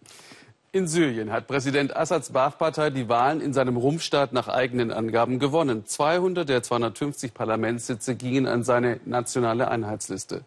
In 0.76 0.90
Syrien 0.90 1.32
hat 1.32 1.48
Präsident 1.48 1.96
Assads 1.96 2.32
Baath-Partei 2.32 2.90
die 2.90 3.08
Wahlen 3.08 3.40
in 3.40 3.54
seinem 3.54 3.78
Rumpfstaat 3.78 4.34
nach 4.34 4.50
eigenen 4.50 4.92
Angaben 4.92 5.40
gewonnen. 5.40 5.86
200 5.86 6.50
der 6.50 6.64
250 6.64 7.34
Parlamentssitze 7.34 8.16
gingen 8.16 8.46
an 8.46 8.66
seine 8.66 9.00
nationale 9.06 9.70
Einheitsliste. 9.70 10.42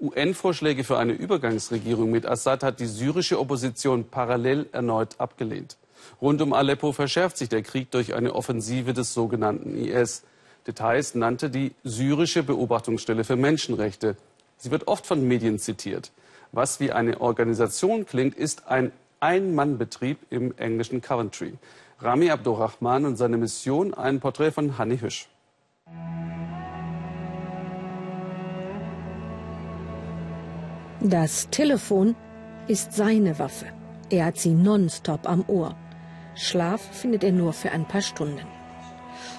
UN-Vorschläge 0.00 0.82
für 0.82 0.98
eine 0.98 1.12
Übergangsregierung 1.12 2.10
mit 2.10 2.26
Assad 2.26 2.64
hat 2.64 2.80
die 2.80 2.86
syrische 2.86 3.38
Opposition 3.38 4.08
parallel 4.08 4.66
erneut 4.72 5.14
abgelehnt. 5.18 5.76
Rund 6.20 6.42
um 6.42 6.54
Aleppo 6.54 6.90
verschärft 6.90 7.38
sich 7.38 7.48
der 7.48 7.62
Krieg 7.62 7.92
durch 7.92 8.14
eine 8.14 8.34
Offensive 8.34 8.94
des 8.94 9.14
sogenannten 9.14 9.76
IS. 9.76 10.24
Details 10.66 11.14
nannte 11.14 11.50
die 11.50 11.72
syrische 11.84 12.42
Beobachtungsstelle 12.42 13.22
für 13.22 13.36
Menschenrechte. 13.36 14.16
Sie 14.56 14.72
wird 14.72 14.88
oft 14.88 15.06
von 15.06 15.22
Medien 15.22 15.60
zitiert. 15.60 16.10
Was 16.50 16.80
wie 16.80 16.90
eine 16.90 17.20
Organisation 17.20 18.06
klingt, 18.06 18.34
ist 18.34 18.66
ein 18.66 18.90
ein-Mann-Betrieb 19.20 20.18
im 20.30 20.56
englischen 20.56 21.00
Coventry. 21.00 21.54
Rami 22.00 22.30
Abdurrahman 22.30 23.06
und 23.06 23.16
seine 23.16 23.36
Mission, 23.36 23.94
ein 23.94 24.20
Porträt 24.20 24.52
von 24.52 24.78
Hanni 24.78 24.98
Hüsch. 24.98 25.28
Das 31.00 31.48
Telefon 31.50 32.16
ist 32.66 32.92
seine 32.92 33.38
Waffe. 33.38 33.66
Er 34.10 34.26
hat 34.26 34.38
sie 34.38 34.52
nonstop 34.52 35.28
am 35.28 35.44
Ohr. 35.48 35.76
Schlaf 36.34 36.80
findet 36.80 37.24
er 37.24 37.32
nur 37.32 37.52
für 37.52 37.70
ein 37.72 37.86
paar 37.86 38.02
Stunden. 38.02 38.46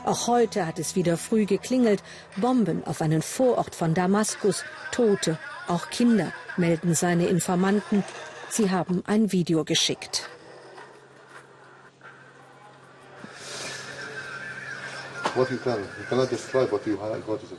Auch 0.05 0.27
heute 0.27 0.65
hat 0.65 0.79
es 0.79 0.95
wieder 0.95 1.17
früh 1.17 1.45
geklingelt. 1.45 2.03
Bomben 2.37 2.83
auf 2.85 3.01
einen 3.01 3.21
Vorort 3.21 3.75
von 3.75 3.93
Damaskus. 3.93 4.63
Tote, 4.91 5.37
auch 5.67 5.89
Kinder, 5.89 6.31
melden 6.57 6.93
seine 6.93 7.27
Informanten. 7.27 8.03
Sie 8.49 8.71
haben 8.71 9.03
ein 9.05 9.31
Video 9.31 9.63
geschickt. 9.63 10.27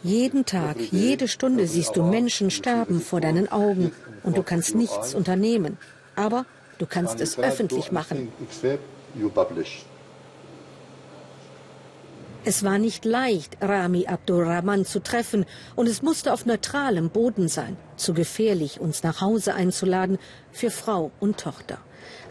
Jeden 0.02 0.44
Tag, 0.44 0.76
jede 0.90 1.28
Stunde 1.28 1.66
siehst 1.66 1.96
du 1.96 2.02
Menschen 2.02 2.50
sterben 2.50 3.00
vor 3.00 3.20
deinen 3.20 3.50
Augen 3.50 3.92
und 4.22 4.36
du 4.36 4.42
kannst 4.42 4.74
nichts 4.74 5.14
unternehmen. 5.14 5.78
Aber 6.16 6.44
du 6.78 6.86
kannst 6.86 7.20
es 7.20 7.38
öffentlich 7.38 7.92
machen. 7.92 8.32
Es 12.42 12.64
war 12.64 12.78
nicht 12.78 13.04
leicht, 13.04 13.58
Rami 13.60 14.06
Abdurrahman 14.06 14.86
zu 14.86 15.02
treffen, 15.02 15.44
und 15.76 15.86
es 15.86 16.00
musste 16.00 16.32
auf 16.32 16.46
neutralem 16.46 17.10
Boden 17.10 17.48
sein. 17.48 17.76
Zu 17.96 18.14
gefährlich, 18.14 18.80
uns 18.80 19.02
nach 19.02 19.20
Hause 19.20 19.54
einzuladen 19.54 20.18
für 20.50 20.70
Frau 20.70 21.10
und 21.20 21.38
Tochter. 21.38 21.78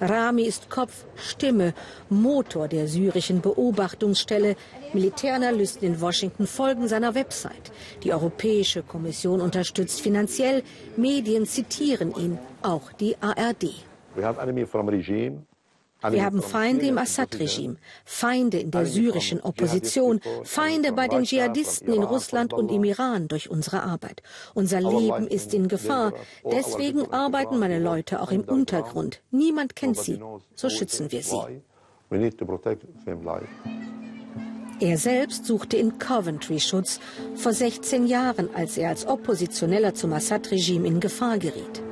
Rami 0.01 0.43
ist 0.43 0.71
Kopf, 0.71 1.05
Stimme, 1.15 1.75
Motor 2.09 2.67
der 2.67 2.87
syrischen 2.87 3.41
Beobachtungsstelle. 3.41 4.55
Militäranalysten 4.93 5.87
in 5.87 6.01
Washington 6.01 6.47
folgen 6.47 6.87
seiner 6.87 7.13
Website. 7.13 7.71
Die 8.03 8.11
Europäische 8.11 8.81
Kommission 8.81 9.41
unterstützt 9.41 10.01
finanziell. 10.01 10.63
Medien 10.97 11.45
zitieren 11.45 12.15
ihn, 12.15 12.39
auch 12.63 12.91
die 12.93 13.15
ARD. 13.21 13.85
We 14.15 14.25
have 14.25 14.41
enemy 14.41 14.65
from 14.65 14.89
regime 14.89 15.45
wir 16.01 16.23
haben 16.23 16.41
Feinde 16.41 16.85
im 16.87 16.97
Assad-Regime, 16.97 17.75
Feinde 18.05 18.59
in 18.59 18.71
der 18.71 18.85
syrischen 18.85 19.41
Opposition, 19.41 20.21
Feinde 20.43 20.93
bei 20.93 21.07
den 21.07 21.23
Dschihadisten 21.23 21.93
in 21.93 22.03
Russland 22.03 22.53
und 22.53 22.71
im 22.71 22.83
Iran 22.85 23.27
durch 23.27 23.49
unsere 23.49 23.83
Arbeit. 23.83 24.23
Unser 24.53 24.79
Leben 24.79 25.27
ist 25.27 25.53
in 25.53 25.67
Gefahr. 25.67 26.13
Deswegen 26.49 27.11
arbeiten 27.11 27.59
meine 27.59 27.79
Leute 27.79 28.21
auch 28.21 28.31
im 28.31 28.41
Untergrund. 28.41 29.21
Niemand 29.31 29.75
kennt 29.75 29.97
sie. 29.97 30.21
So 30.55 30.69
schützen 30.69 31.11
wir 31.11 31.21
sie. 31.21 31.61
Er 34.81 34.97
selbst 34.97 35.45
suchte 35.45 35.75
in 35.75 35.99
Coventry 35.99 36.61
Schutz 36.61 37.01
vor 37.35 37.51
16 37.51 38.07
Jahren, 38.07 38.49
als 38.55 38.77
er 38.77 38.89
als 38.89 39.05
Oppositioneller 39.05 39.93
zum 39.93 40.13
Assad-Regime 40.13 40.87
in 40.87 41.01
Gefahr 41.01 41.37
geriet. 41.37 41.83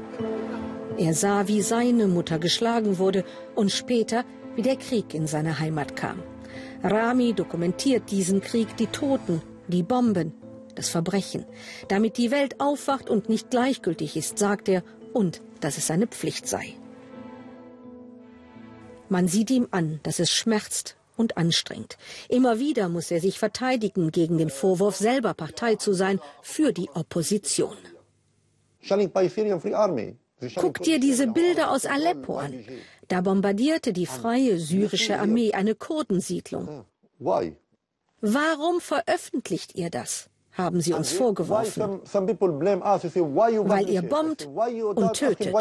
Er 0.97 1.13
sah, 1.13 1.47
wie 1.47 1.62
seine 1.62 2.07
Mutter 2.07 2.39
geschlagen 2.39 2.97
wurde 2.97 3.23
und 3.55 3.71
später, 3.71 4.25
wie 4.55 4.63
der 4.63 4.77
Krieg 4.77 5.13
in 5.13 5.27
seine 5.27 5.60
Heimat 5.60 5.95
kam. 5.95 6.23
Rami 6.83 7.33
dokumentiert 7.33 8.10
diesen 8.10 8.41
Krieg, 8.41 8.75
die 8.77 8.88
Toten, 8.88 9.41
die 9.67 9.83
Bomben, 9.83 10.33
das 10.73 10.89
Verbrechen, 10.89 11.45
damit 11.88 12.17
die 12.17 12.31
Welt 12.31 12.60
aufwacht 12.60 13.10
und 13.10 13.29
nicht 13.29 13.51
gleichgültig 13.51 14.17
ist, 14.17 14.39
sagt 14.39 14.69
er, 14.69 14.83
und 15.13 15.41
dass 15.60 15.77
es 15.77 15.88
seine 15.88 16.07
Pflicht 16.07 16.47
sei. 16.47 16.73
Man 19.10 19.27
sieht 19.27 19.51
ihm 19.51 19.67
an, 19.71 19.99
dass 20.03 20.19
es 20.19 20.31
schmerzt 20.31 20.97
und 21.15 21.38
anstrengt. 21.38 21.97
Immer 22.27 22.60
wieder 22.60 22.89
muss 22.89 23.12
er 23.12 23.21
sich 23.21 23.39
verteidigen 23.39 24.12
gegen 24.12 24.38
den 24.38 24.49
Vorwurf, 24.49 24.97
selber 24.97 25.33
Partei 25.33 25.75
zu 25.75 25.93
sein 25.93 26.19
für 26.41 26.73
die 26.73 26.89
Opposition. 26.93 27.77
Guck 30.56 30.84
dir 30.84 31.00
diese 31.00 31.28
Bilder 31.28 31.71
aus 31.71 31.86
Aleppo 31.86 32.38
an. 32.38 32.63
Da 33.08 33.21
bombardierte 33.21 33.93
die 33.93 34.06
freie 34.06 34.60
syrische 34.60 35.19
Armee 35.19 35.54
eine 35.54 35.76
Kurdensiedlung. 35.76 36.86
Warum 38.21 38.82
veröffentlicht 38.82 39.76
ihr 39.76 39.89
das? 39.89 40.30
haben 40.58 40.82
sie 40.82 40.93
uns 40.93 41.12
vorgeworfen. 41.12 42.02
Weil 43.69 43.89
ihr 43.89 44.02
bombt 44.02 44.45
und 44.47 45.13
tötet. 45.13 45.54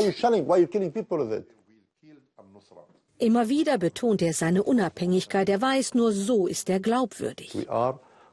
Immer 3.19 3.49
wieder 3.49 3.79
betont 3.79 4.21
er 4.23 4.35
seine 4.35 4.63
Unabhängigkeit. 4.63 5.49
Er 5.49 5.63
weiß, 5.63 5.95
nur 5.95 6.13
so 6.13 6.47
ist 6.47 6.69
er 6.69 6.81
glaubwürdig. 6.81 7.67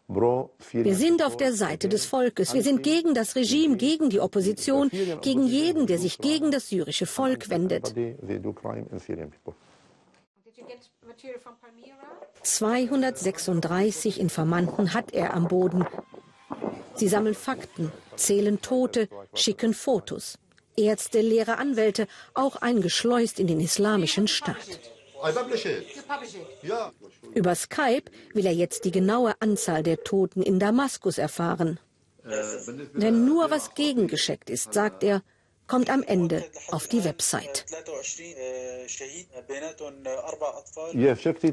Wir 0.08 0.96
sind 0.96 1.24
auf 1.24 1.38
der 1.38 1.54
Seite 1.54 1.88
des 1.90 2.06
Volkes. 2.06 2.54
Wir 2.54 2.62
sind 2.62 2.84
gegen 2.84 3.14
das 3.14 3.36
Regime, 3.36 3.78
gegen 3.78 4.10
die 4.10 4.20
Opposition, 4.20 4.90
gegen 5.22 5.46
jeden, 5.48 5.88
der 5.88 5.98
sich 5.98 6.18
gegen 6.18 6.52
das 6.52 6.70
syrische 6.70 7.06
Volk 7.06 7.50
wendet. 7.50 7.94
236 12.44 14.20
Informanten 14.20 14.94
hat 14.94 15.14
er 15.14 15.34
am 15.34 15.48
Boden. 15.48 15.86
Sie 16.96 17.08
sammeln 17.08 17.36
Fakten, 17.36 17.92
zählen 18.16 18.62
Tote, 18.62 19.08
schicken 19.34 19.74
Fotos. 19.74 20.38
Ärzte, 20.76 21.22
Lehrer, 21.22 21.60
Anwälte, 21.60 22.08
auch 22.34 22.58
eingeschleust 22.58 23.40
in 23.40 23.48
den 23.48 23.60
islamischen 23.60 24.28
Staat. 24.28 24.80
Über 27.34 27.56
Skype 27.56 28.12
will 28.34 28.46
er 28.46 28.54
jetzt 28.54 28.86
die 28.86 28.92
genaue 28.92 29.34
Anzahl 29.40 29.84
der 29.84 30.04
Toten 30.04 30.42
in 30.42 30.60
Damaskus 30.60 31.18
erfahren. 31.18 31.80
Denn 32.94 33.26
nur 33.26 33.50
was 33.50 33.74
gegengescheckt 33.74 34.50
ist, 34.50 34.74
sagt 34.74 35.04
er, 35.04 35.22
kommt 35.68 35.90
am 35.90 36.04
Ende 36.04 36.44
auf 36.72 36.88
die 36.88 37.04
Website. 37.04 37.66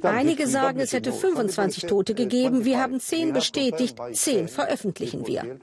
Einige 0.03 0.47
sagen, 0.47 0.81
es 0.81 0.93
hätte 0.93 1.13
25 1.13 1.85
Tote 1.85 2.15
gegeben. 2.15 2.65
Wir 2.65 2.81
haben 2.81 3.01
10 3.01 3.33
bestätigt, 3.33 3.97
10 4.13 4.49
veröffentlichen 4.49 5.27
wir. 5.27 5.59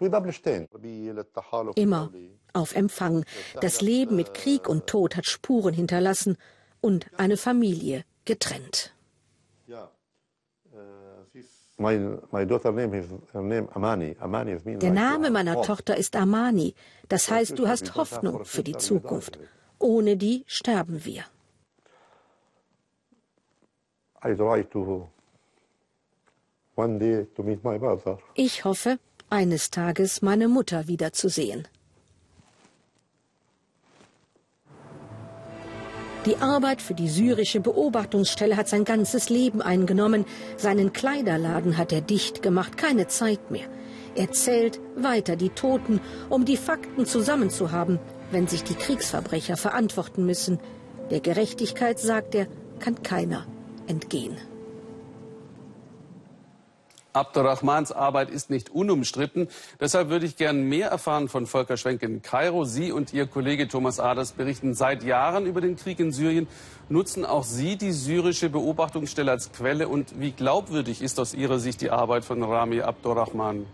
Immer 1.76 2.12
auf 2.54 2.76
Empfang. 2.76 3.26
Das 3.62 3.82
Leben 3.82 4.16
mit 4.16 4.34
Krieg 4.34 4.68
und 4.70 4.88
Tod 4.88 5.16
hat 5.16 5.26
Spuren 5.26 5.74
hinterlassen 5.74 6.38
und 6.88 7.00
eine 7.24 7.38
Familie 7.48 7.98
getrennt. 8.32 8.94
Der 14.86 14.96
Name 15.08 15.28
meiner 15.38 15.56
Tochter 15.70 15.94
ist 16.04 16.14
Amani. 16.16 16.70
Das 17.14 17.24
heißt, 17.34 17.54
du 17.60 17.68
hast 17.68 17.96
Hoffnung 17.96 18.36
für 18.54 18.64
die 18.70 18.78
Zukunft. 18.78 19.34
Ohne 19.80 20.12
die 20.18 20.38
sterben 20.48 20.98
wir. 21.08 21.24
Ich 28.46 28.56
hoffe, 28.68 28.92
eines 29.30 29.64
Tages 29.80 30.22
meine 30.22 30.48
Mutter 30.48 30.88
wiederzusehen. 30.88 31.68
Die 36.28 36.36
Arbeit 36.36 36.82
für 36.82 36.94
die 36.94 37.08
syrische 37.08 37.62
Beobachtungsstelle 37.62 38.58
hat 38.58 38.68
sein 38.68 38.84
ganzes 38.84 39.30
Leben 39.30 39.62
eingenommen. 39.62 40.26
Seinen 40.58 40.92
Kleiderladen 40.92 41.78
hat 41.78 41.94
er 41.94 42.02
dicht 42.02 42.42
gemacht, 42.42 42.76
keine 42.76 43.08
Zeit 43.08 43.50
mehr. 43.50 43.68
Er 44.14 44.34
zählt 44.34 44.82
weiter 44.98 45.38
die 45.38 45.52
Toten, 45.52 46.02
um 46.30 46.44
die 46.44 46.58
Fakten 46.58 47.06
zusammenzuhaben, 47.06 47.98
wenn 48.30 48.46
sich 48.46 48.66
die 48.66 48.74
Kriegsverbrecher 48.74 49.56
verantworten 49.56 50.26
müssen. 50.26 50.60
Der 51.12 51.22
Gerechtigkeit, 51.22 51.98
sagt 51.98 52.36
er, 52.36 52.48
kann 52.80 53.02
keiner 53.04 53.46
entgehen. 53.88 54.36
Abdurrahmans 57.18 57.92
Arbeit 57.92 58.30
ist 58.30 58.50
nicht 58.50 58.70
unumstritten. 58.70 59.48
Deshalb 59.80 60.10
würde 60.10 60.26
ich 60.26 60.36
gern 60.36 60.64
mehr 60.64 60.90
erfahren 60.90 61.28
von 61.28 61.48
Volker 61.48 61.78
Schwenk 61.78 62.04
in 62.04 62.22
Kairo. 62.22 62.64
Sie 62.64 62.92
und 62.92 63.14
Ihr 63.14 63.28
Kollege 63.28 63.68
Thomas 63.68 64.00
Aders 64.00 64.32
berichten 64.32 64.74
seit 64.74 65.04
Jahren 65.04 65.46
über 65.46 65.62
den 65.62 65.76
Krieg 65.76 66.00
in 66.00 66.12
Syrien. 66.12 66.48
Nutzen 66.90 67.26
auch 67.26 67.44
Sie 67.44 67.76
die 67.76 67.92
syrische 67.92 68.50
Beobachtungsstelle 68.50 69.32
als 69.32 69.52
Quelle? 69.52 69.88
Und 69.88 70.20
wie 70.20 70.32
glaubwürdig 70.32 71.02
ist 71.02 71.20
aus 71.20 71.34
Ihrer 71.34 71.60
Sicht 71.60 71.82
die 71.82 71.90
Arbeit 71.90 72.24
von 72.24 72.44
Rami 72.44 72.82
Abdurrahman? 72.82 73.66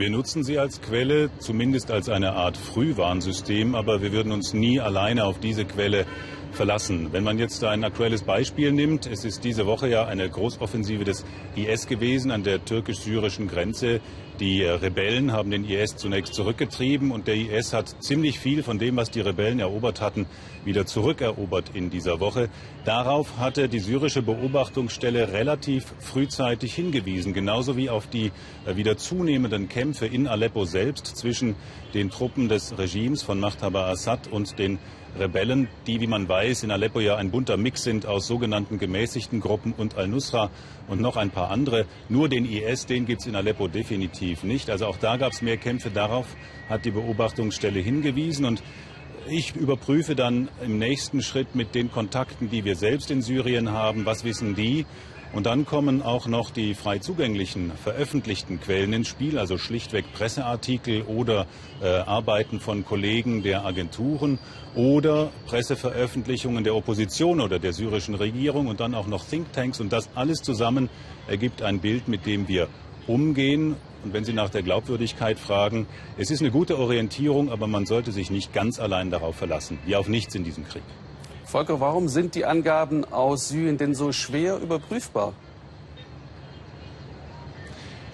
Wir 0.00 0.08
nutzen 0.08 0.42
sie 0.44 0.58
als 0.58 0.80
Quelle, 0.80 1.28
zumindest 1.40 1.90
als 1.90 2.08
eine 2.08 2.32
Art 2.32 2.56
Frühwarnsystem, 2.56 3.74
aber 3.74 4.00
wir 4.00 4.12
würden 4.12 4.32
uns 4.32 4.54
nie 4.54 4.80
alleine 4.80 5.26
auf 5.26 5.38
diese 5.40 5.66
Quelle 5.66 6.06
verlassen. 6.54 7.08
Wenn 7.12 7.24
man 7.24 7.38
jetzt 7.38 7.62
ein 7.64 7.84
aktuelles 7.84 8.22
Beispiel 8.22 8.72
nimmt, 8.72 9.06
es 9.06 9.24
ist 9.24 9.44
diese 9.44 9.66
Woche 9.66 9.88
ja 9.88 10.06
eine 10.06 10.28
Großoffensive 10.28 11.04
des 11.04 11.24
IS 11.56 11.86
gewesen 11.86 12.30
an 12.30 12.42
der 12.42 12.64
türkisch-syrischen 12.64 13.48
Grenze. 13.48 14.00
Die 14.40 14.62
Rebellen 14.62 15.32
haben 15.32 15.50
den 15.50 15.64
IS 15.64 15.96
zunächst 15.96 16.32
zurückgetrieben 16.32 17.10
und 17.10 17.26
der 17.28 17.34
IS 17.34 17.74
hat 17.74 17.94
ziemlich 18.02 18.38
viel 18.38 18.62
von 18.62 18.78
dem, 18.78 18.96
was 18.96 19.10
die 19.10 19.20
Rebellen 19.20 19.60
erobert 19.60 20.00
hatten, 20.00 20.24
wieder 20.64 20.86
zurückerobert 20.86 21.72
in 21.74 21.90
dieser 21.90 22.20
Woche. 22.20 22.48
Darauf 22.86 23.36
hatte 23.36 23.68
die 23.68 23.80
syrische 23.80 24.22
Beobachtungsstelle 24.22 25.32
relativ 25.32 25.92
frühzeitig 25.98 26.74
hingewiesen, 26.74 27.34
genauso 27.34 27.76
wie 27.76 27.90
auf 27.90 28.06
die 28.06 28.32
äh, 28.64 28.76
wieder 28.76 28.96
zunehmenden 28.96 29.68
Kämpfe 29.68 30.06
in 30.06 30.26
Aleppo 30.26 30.64
selbst 30.64 31.06
zwischen 31.18 31.54
den 31.92 32.08
Truppen 32.08 32.48
des 32.48 32.78
Regimes 32.78 33.22
von 33.22 33.40
Machthaber 33.40 33.88
Assad 33.88 34.28
und 34.28 34.58
den 34.58 34.78
Rebellen, 35.18 35.68
die, 35.86 36.00
wie 36.00 36.06
man 36.06 36.28
weiß, 36.28 36.62
in 36.62 36.70
Aleppo 36.70 37.00
ja 37.00 37.16
ein 37.16 37.30
bunter 37.30 37.56
Mix 37.56 37.82
sind 37.82 38.06
aus 38.06 38.26
sogenannten 38.26 38.78
gemäßigten 38.78 39.40
Gruppen 39.40 39.74
und 39.76 39.96
Al-Nusra 39.96 40.50
und 40.88 41.00
noch 41.00 41.16
ein 41.16 41.30
paar 41.30 41.50
andere. 41.50 41.86
Nur 42.08 42.28
den 42.28 42.44
IS, 42.44 42.86
den 42.86 43.06
gibt 43.06 43.22
es 43.22 43.26
in 43.26 43.34
Aleppo 43.34 43.68
definitiv 43.68 44.44
nicht. 44.44 44.70
Also 44.70 44.86
auch 44.86 44.96
da 44.96 45.16
gab 45.16 45.32
es 45.32 45.42
mehr 45.42 45.56
Kämpfe. 45.56 45.90
Darauf 45.90 46.26
hat 46.68 46.84
die 46.84 46.90
Beobachtungsstelle 46.90 47.80
hingewiesen. 47.80 48.44
Und 48.44 48.62
ich 49.28 49.54
überprüfe 49.56 50.14
dann 50.14 50.48
im 50.64 50.78
nächsten 50.78 51.22
Schritt 51.22 51.54
mit 51.54 51.74
den 51.74 51.90
Kontakten, 51.90 52.50
die 52.50 52.64
wir 52.64 52.76
selbst 52.76 53.10
in 53.10 53.22
Syrien 53.22 53.70
haben, 53.70 54.06
was 54.06 54.24
wissen 54.24 54.54
die 54.54 54.86
und 55.32 55.46
dann 55.46 55.64
kommen 55.64 56.02
auch 56.02 56.26
noch 56.26 56.50
die 56.50 56.74
frei 56.74 56.98
zugänglichen, 56.98 57.70
veröffentlichten 57.82 58.60
Quellen 58.60 58.92
ins 58.92 59.08
Spiel, 59.08 59.38
also 59.38 59.58
schlichtweg 59.58 60.12
Presseartikel 60.12 61.02
oder 61.02 61.46
äh, 61.80 61.86
Arbeiten 61.86 62.58
von 62.58 62.84
Kollegen 62.84 63.44
der 63.44 63.64
Agenturen 63.64 64.40
oder 64.74 65.30
Presseveröffentlichungen 65.46 66.64
der 66.64 66.74
Opposition 66.74 67.40
oder 67.40 67.60
der 67.60 67.72
syrischen 67.72 68.16
Regierung 68.16 68.66
und 68.66 68.80
dann 68.80 68.94
auch 68.94 69.06
noch 69.06 69.24
Thinktanks. 69.24 69.80
Und 69.80 69.92
das 69.92 70.10
alles 70.16 70.42
zusammen 70.42 70.90
ergibt 71.28 71.62
ein 71.62 71.78
Bild, 71.78 72.08
mit 72.08 72.26
dem 72.26 72.48
wir 72.48 72.66
umgehen. 73.06 73.76
Und 74.02 74.12
wenn 74.12 74.24
Sie 74.24 74.32
nach 74.32 74.50
der 74.50 74.62
Glaubwürdigkeit 74.62 75.38
fragen, 75.38 75.86
es 76.16 76.30
ist 76.30 76.40
eine 76.40 76.50
gute 76.50 76.76
Orientierung, 76.76 77.52
aber 77.52 77.68
man 77.68 77.86
sollte 77.86 78.10
sich 78.10 78.30
nicht 78.30 78.52
ganz 78.52 78.80
allein 78.80 79.10
darauf 79.10 79.36
verlassen, 79.36 79.78
wie 79.86 79.94
auf 79.94 80.08
nichts 80.08 80.34
in 80.34 80.42
diesem 80.42 80.66
Krieg. 80.66 80.82
Volker, 81.50 81.80
warum 81.80 82.08
sind 82.08 82.36
die 82.36 82.44
Angaben 82.44 83.04
aus 83.04 83.48
Syrien 83.48 83.76
denn 83.76 83.92
so 83.92 84.12
schwer 84.12 84.58
überprüfbar? 84.58 85.32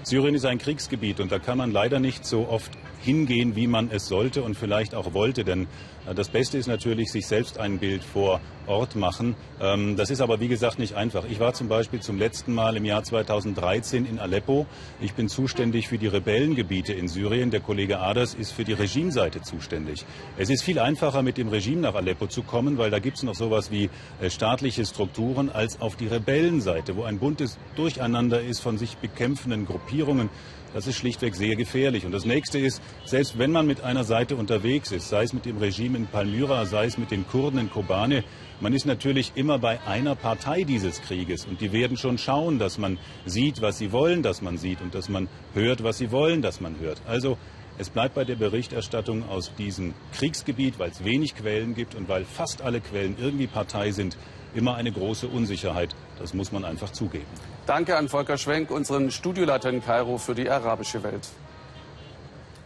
Syrien 0.04 0.34
ist 0.34 0.46
ein 0.46 0.56
Kriegsgebiet 0.56 1.20
und 1.20 1.30
da 1.30 1.38
kann 1.38 1.58
man 1.58 1.70
leider 1.70 2.00
nicht 2.00 2.24
so 2.24 2.48
oft 2.48 2.72
hingehen, 3.02 3.54
wie 3.54 3.66
man 3.66 3.90
es 3.90 4.08
sollte 4.08 4.42
und 4.42 4.54
vielleicht 4.54 4.94
auch 4.94 5.12
wollte. 5.12 5.44
Denn 5.44 5.66
das 6.14 6.28
Beste 6.28 6.58
ist 6.58 6.66
natürlich, 6.66 7.10
sich 7.10 7.26
selbst 7.26 7.58
ein 7.58 7.78
Bild 7.78 8.04
vor 8.04 8.40
Ort 8.66 8.96
machen. 8.96 9.36
Ähm, 9.60 9.96
das 9.96 10.10
ist 10.10 10.20
aber, 10.20 10.40
wie 10.40 10.48
gesagt, 10.48 10.78
nicht 10.78 10.94
einfach. 10.94 11.24
Ich 11.30 11.40
war 11.40 11.52
zum 11.54 11.68
Beispiel 11.68 12.00
zum 12.00 12.18
letzten 12.18 12.52
Mal 12.54 12.76
im 12.76 12.84
Jahr 12.84 13.02
2013 13.02 14.06
in 14.06 14.18
Aleppo. 14.18 14.66
Ich 15.00 15.14
bin 15.14 15.28
zuständig 15.28 15.88
für 15.88 15.98
die 15.98 16.08
Rebellengebiete 16.08 16.92
in 16.92 17.08
Syrien. 17.08 17.50
Der 17.50 17.60
Kollege 17.60 18.00
Aders 18.00 18.34
ist 18.34 18.52
für 18.52 18.64
die 18.64 18.72
Regimeseite 18.72 19.42
zuständig. 19.42 20.04
Es 20.36 20.50
ist 20.50 20.62
viel 20.62 20.78
einfacher, 20.78 21.22
mit 21.22 21.38
dem 21.38 21.48
Regime 21.48 21.80
nach 21.80 21.94
Aleppo 21.94 22.26
zu 22.26 22.42
kommen, 22.42 22.78
weil 22.78 22.90
da 22.90 22.98
gibt 22.98 23.18
es 23.18 23.22
noch 23.22 23.34
sowas 23.34 23.70
wie 23.70 23.88
äh, 24.20 24.30
staatliche 24.30 24.84
Strukturen, 24.84 25.50
als 25.50 25.80
auf 25.80 25.96
die 25.96 26.06
Rebellenseite, 26.06 26.96
wo 26.96 27.04
ein 27.04 27.18
buntes 27.18 27.58
Durcheinander 27.76 28.40
ist 28.40 28.60
von 28.60 28.78
sich 28.78 28.96
bekämpfenden 28.96 29.66
Gruppierungen. 29.66 30.28
Das 30.76 30.86
ist 30.86 30.96
schlichtweg 30.96 31.34
sehr 31.34 31.56
gefährlich. 31.56 32.04
Und 32.04 32.12
das 32.12 32.26
nächste 32.26 32.58
ist, 32.58 32.82
selbst 33.06 33.38
wenn 33.38 33.50
man 33.50 33.66
mit 33.66 33.82
einer 33.82 34.04
Seite 34.04 34.36
unterwegs 34.36 34.92
ist, 34.92 35.08
sei 35.08 35.22
es 35.22 35.32
mit 35.32 35.46
dem 35.46 35.56
Regime 35.56 35.95
in 35.96 36.06
Palmyra, 36.06 36.66
sei 36.66 36.84
es 36.84 36.98
mit 36.98 37.10
den 37.10 37.26
Kurden 37.26 37.58
in 37.58 37.70
Kobane, 37.70 38.22
man 38.60 38.72
ist 38.72 38.86
natürlich 38.86 39.32
immer 39.34 39.58
bei 39.58 39.80
einer 39.86 40.14
Partei 40.14 40.62
dieses 40.62 41.02
Krieges. 41.02 41.44
Und 41.44 41.60
die 41.60 41.72
werden 41.72 41.96
schon 41.96 42.18
schauen, 42.18 42.58
dass 42.58 42.78
man 42.78 42.98
sieht, 43.24 43.60
was 43.60 43.78
sie 43.78 43.90
wollen, 43.92 44.22
dass 44.22 44.40
man 44.40 44.56
sieht 44.56 44.80
und 44.80 44.94
dass 44.94 45.08
man 45.08 45.28
hört, 45.54 45.82
was 45.82 45.98
sie 45.98 46.12
wollen, 46.12 46.40
dass 46.40 46.60
man 46.60 46.78
hört. 46.78 47.02
Also 47.06 47.36
es 47.78 47.90
bleibt 47.90 48.14
bei 48.14 48.24
der 48.24 48.36
Berichterstattung 48.36 49.28
aus 49.28 49.52
diesem 49.56 49.92
Kriegsgebiet, 50.12 50.78
weil 50.78 50.90
es 50.90 51.04
wenig 51.04 51.34
Quellen 51.34 51.74
gibt 51.74 51.94
und 51.94 52.08
weil 52.08 52.24
fast 52.24 52.62
alle 52.62 52.80
Quellen 52.80 53.16
irgendwie 53.20 53.46
Partei 53.46 53.90
sind, 53.90 54.16
immer 54.54 54.76
eine 54.76 54.90
große 54.90 55.28
Unsicherheit. 55.28 55.94
Das 56.18 56.32
muss 56.32 56.52
man 56.52 56.64
einfach 56.64 56.90
zugeben. 56.90 57.26
Danke 57.66 57.96
an 57.96 58.08
Volker 58.08 58.38
Schwenk, 58.38 58.70
unseren 58.70 59.10
Studioleiter 59.10 59.68
in 59.68 59.82
Kairo 59.82 60.16
für 60.16 60.34
die 60.34 60.48
arabische 60.48 61.02
Welt. 61.02 61.28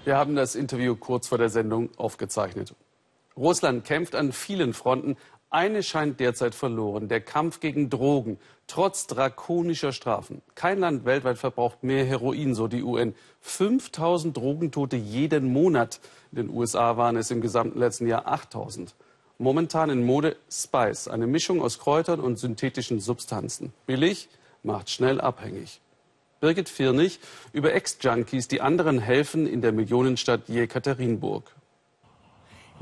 Wir 0.05 0.17
haben 0.17 0.37
das 0.37 0.55
Interview 0.55 0.95
kurz 0.95 1.27
vor 1.27 1.39
der 1.39 1.51
Sendung 1.51 1.91
aufgezeichnet. 1.97 2.75
Russland 3.41 3.85
kämpft 3.85 4.15
an 4.15 4.33
vielen 4.33 4.75
Fronten. 4.75 5.17
Eine 5.49 5.83
scheint 5.83 6.21
derzeit 6.21 6.55
verloren, 6.55 7.09
der 7.09 7.23
Kampf 7.23 7.59
gegen 7.59 7.89
Drogen, 7.89 8.39
trotz 8.67 9.07
drakonischer 9.07 9.93
Strafen. 9.93 10.43
Kein 10.55 10.79
Land 10.79 11.07
weltweit 11.07 11.39
verbraucht 11.39 11.83
mehr 11.83 12.05
Heroin, 12.05 12.55
so 12.55 12.69
die 12.69 12.83
UN. 12.83 13.15
5000 13.41 14.37
Drogentote 14.37 14.97
jeden 14.97 15.53
Monat. 15.53 16.01
In 16.31 16.37
den 16.37 16.51
USA 16.51 16.99
waren 16.99 17.17
es 17.17 17.31
im 17.31 17.41
gesamten 17.41 17.81
letzten 17.81 18.07
Jahr 18.07 18.29
8000. 18.29 18.95
Momentan 19.39 19.89
in 19.89 20.05
Mode 20.05 20.37
Spice, 20.53 21.09
eine 21.09 21.27
Mischung 21.27 21.63
aus 21.63 21.79
Kräutern 21.79 22.21
und 22.21 22.39
synthetischen 22.39 23.01
Substanzen. 23.01 23.73
Billig, 23.87 24.29
macht 24.63 24.91
schnell 24.91 25.19
abhängig. 25.19 25.81
Birgit 26.41 26.69
Firnig 26.69 27.19
über 27.53 27.73
Ex-Junkies, 27.73 28.49
die 28.49 28.61
anderen 28.61 28.99
helfen 28.99 29.47
in 29.47 29.63
der 29.63 29.73
Millionenstadt 29.73 30.49
Jekaterinburg. 30.49 31.51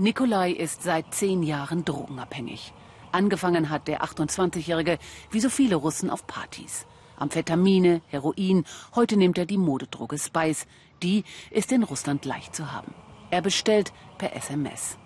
Nikolai 0.00 0.52
ist 0.52 0.84
seit 0.84 1.12
zehn 1.12 1.42
Jahren 1.42 1.84
drogenabhängig. 1.84 2.72
Angefangen 3.10 3.68
hat 3.68 3.88
der 3.88 4.04
28-Jährige 4.04 4.96
wie 5.32 5.40
so 5.40 5.50
viele 5.50 5.74
Russen 5.74 6.08
auf 6.08 6.24
Partys. 6.24 6.86
Amphetamine, 7.16 8.00
Heroin, 8.06 8.64
heute 8.94 9.16
nimmt 9.16 9.38
er 9.38 9.46
die 9.46 9.58
Modedroge 9.58 10.16
Spice. 10.16 10.68
Die 11.02 11.24
ist 11.50 11.72
in 11.72 11.82
Russland 11.82 12.24
leicht 12.24 12.54
zu 12.54 12.70
haben. 12.70 12.94
Er 13.32 13.42
bestellt 13.42 13.92
per 14.18 14.36
SMS. 14.36 14.96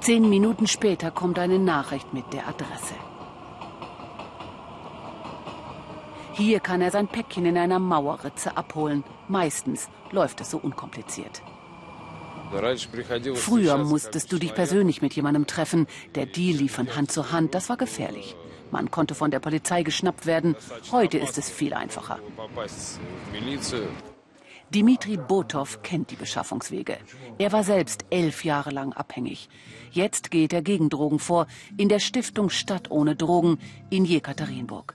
Zehn 0.00 0.28
Minuten 0.28 0.66
später 0.66 1.10
kommt 1.10 1.38
eine 1.38 1.58
Nachricht 1.58 2.12
mit 2.12 2.30
der 2.34 2.46
Adresse. 2.46 2.94
Hier 6.34 6.60
kann 6.60 6.82
er 6.82 6.90
sein 6.90 7.08
Päckchen 7.08 7.46
in 7.46 7.56
einer 7.56 7.78
Mauerritze 7.78 8.54
abholen. 8.54 9.02
Meistens 9.28 9.88
läuft 10.10 10.42
es 10.42 10.50
so 10.50 10.58
unkompliziert. 10.58 11.42
Früher 13.34 13.78
musstest 13.78 14.30
du 14.32 14.38
dich 14.38 14.54
persönlich 14.54 15.02
mit 15.02 15.14
jemandem 15.14 15.46
treffen. 15.46 15.86
Der 16.14 16.26
Deal 16.26 16.56
lief 16.56 16.72
von 16.72 16.94
Hand 16.94 17.10
zu 17.10 17.32
Hand. 17.32 17.54
Das 17.54 17.68
war 17.68 17.76
gefährlich. 17.76 18.36
Man 18.70 18.90
konnte 18.90 19.14
von 19.14 19.30
der 19.30 19.40
Polizei 19.40 19.82
geschnappt 19.82 20.26
werden. 20.26 20.56
Heute 20.90 21.18
ist 21.18 21.38
es 21.38 21.50
viel 21.50 21.74
einfacher. 21.74 22.18
Dimitri 24.70 25.18
Botov 25.18 25.82
kennt 25.82 26.10
die 26.10 26.16
Beschaffungswege. 26.16 26.96
Er 27.36 27.52
war 27.52 27.62
selbst 27.62 28.06
elf 28.08 28.44
Jahre 28.44 28.70
lang 28.70 28.94
abhängig. 28.94 29.50
Jetzt 29.90 30.30
geht 30.30 30.54
er 30.54 30.62
gegen 30.62 30.88
Drogen 30.88 31.18
vor 31.18 31.46
in 31.76 31.90
der 31.90 31.98
Stiftung 31.98 32.48
Stadt 32.48 32.90
ohne 32.90 33.14
Drogen 33.14 33.58
in 33.90 34.06
Jekaterinburg. 34.06 34.94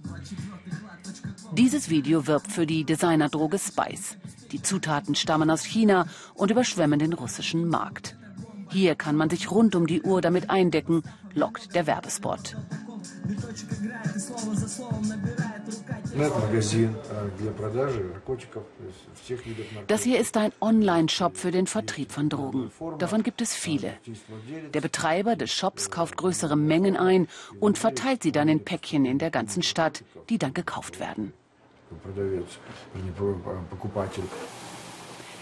Dieses 1.54 1.90
Video 1.90 2.26
wirbt 2.26 2.52
für 2.52 2.66
die 2.66 2.84
Designerdroge 2.84 3.60
Spice. 3.60 4.18
Die 4.52 4.62
Zutaten 4.62 5.16
stammen 5.16 5.50
aus 5.50 5.64
China 5.64 6.08
und 6.34 6.52
überschwemmen 6.52 7.00
den 7.00 7.14
russischen 7.14 7.68
Markt. 7.68 8.16
Hier 8.70 8.96
kann 8.96 9.16
man 9.16 9.30
sich 9.30 9.50
rund 9.52 9.76
um 9.76 9.88
die 9.88 10.02
Uhr 10.02 10.22
damit 10.22 10.50
eindecken, 10.50 11.04
lockt 11.34 11.74
der 11.74 11.88
Werbespot. 11.88 12.56
Das 19.88 20.04
hier 20.04 20.20
ist 20.20 20.38
ein 20.38 20.52
Online-Shop 20.62 21.38
für 21.38 21.52
den 21.52 21.68
Vertrieb 21.68 22.12
von 22.12 22.30
Drogen. 22.30 22.72
Davon 22.98 23.24
gibt 23.24 23.42
es 23.42 23.54
viele. 23.54 23.94
Der 24.74 24.82
Betreiber 24.82 25.36
des 25.36 25.52
Shops 25.52 25.92
kauft 25.92 26.18
größere 26.18 26.56
Mengen 26.56 26.98
ein 26.98 27.28
und 27.60 27.78
verteilt 27.78 28.24
sie 28.24 28.32
dann 28.32 28.50
in 28.50 28.64
Päckchen 28.64 29.06
in 29.06 29.20
der 29.20 29.30
ganzen 29.30 29.64
Stadt, 29.64 30.04
die 30.30 30.40
dann 30.40 30.54
gekauft 30.54 31.00
werden. 31.00 31.34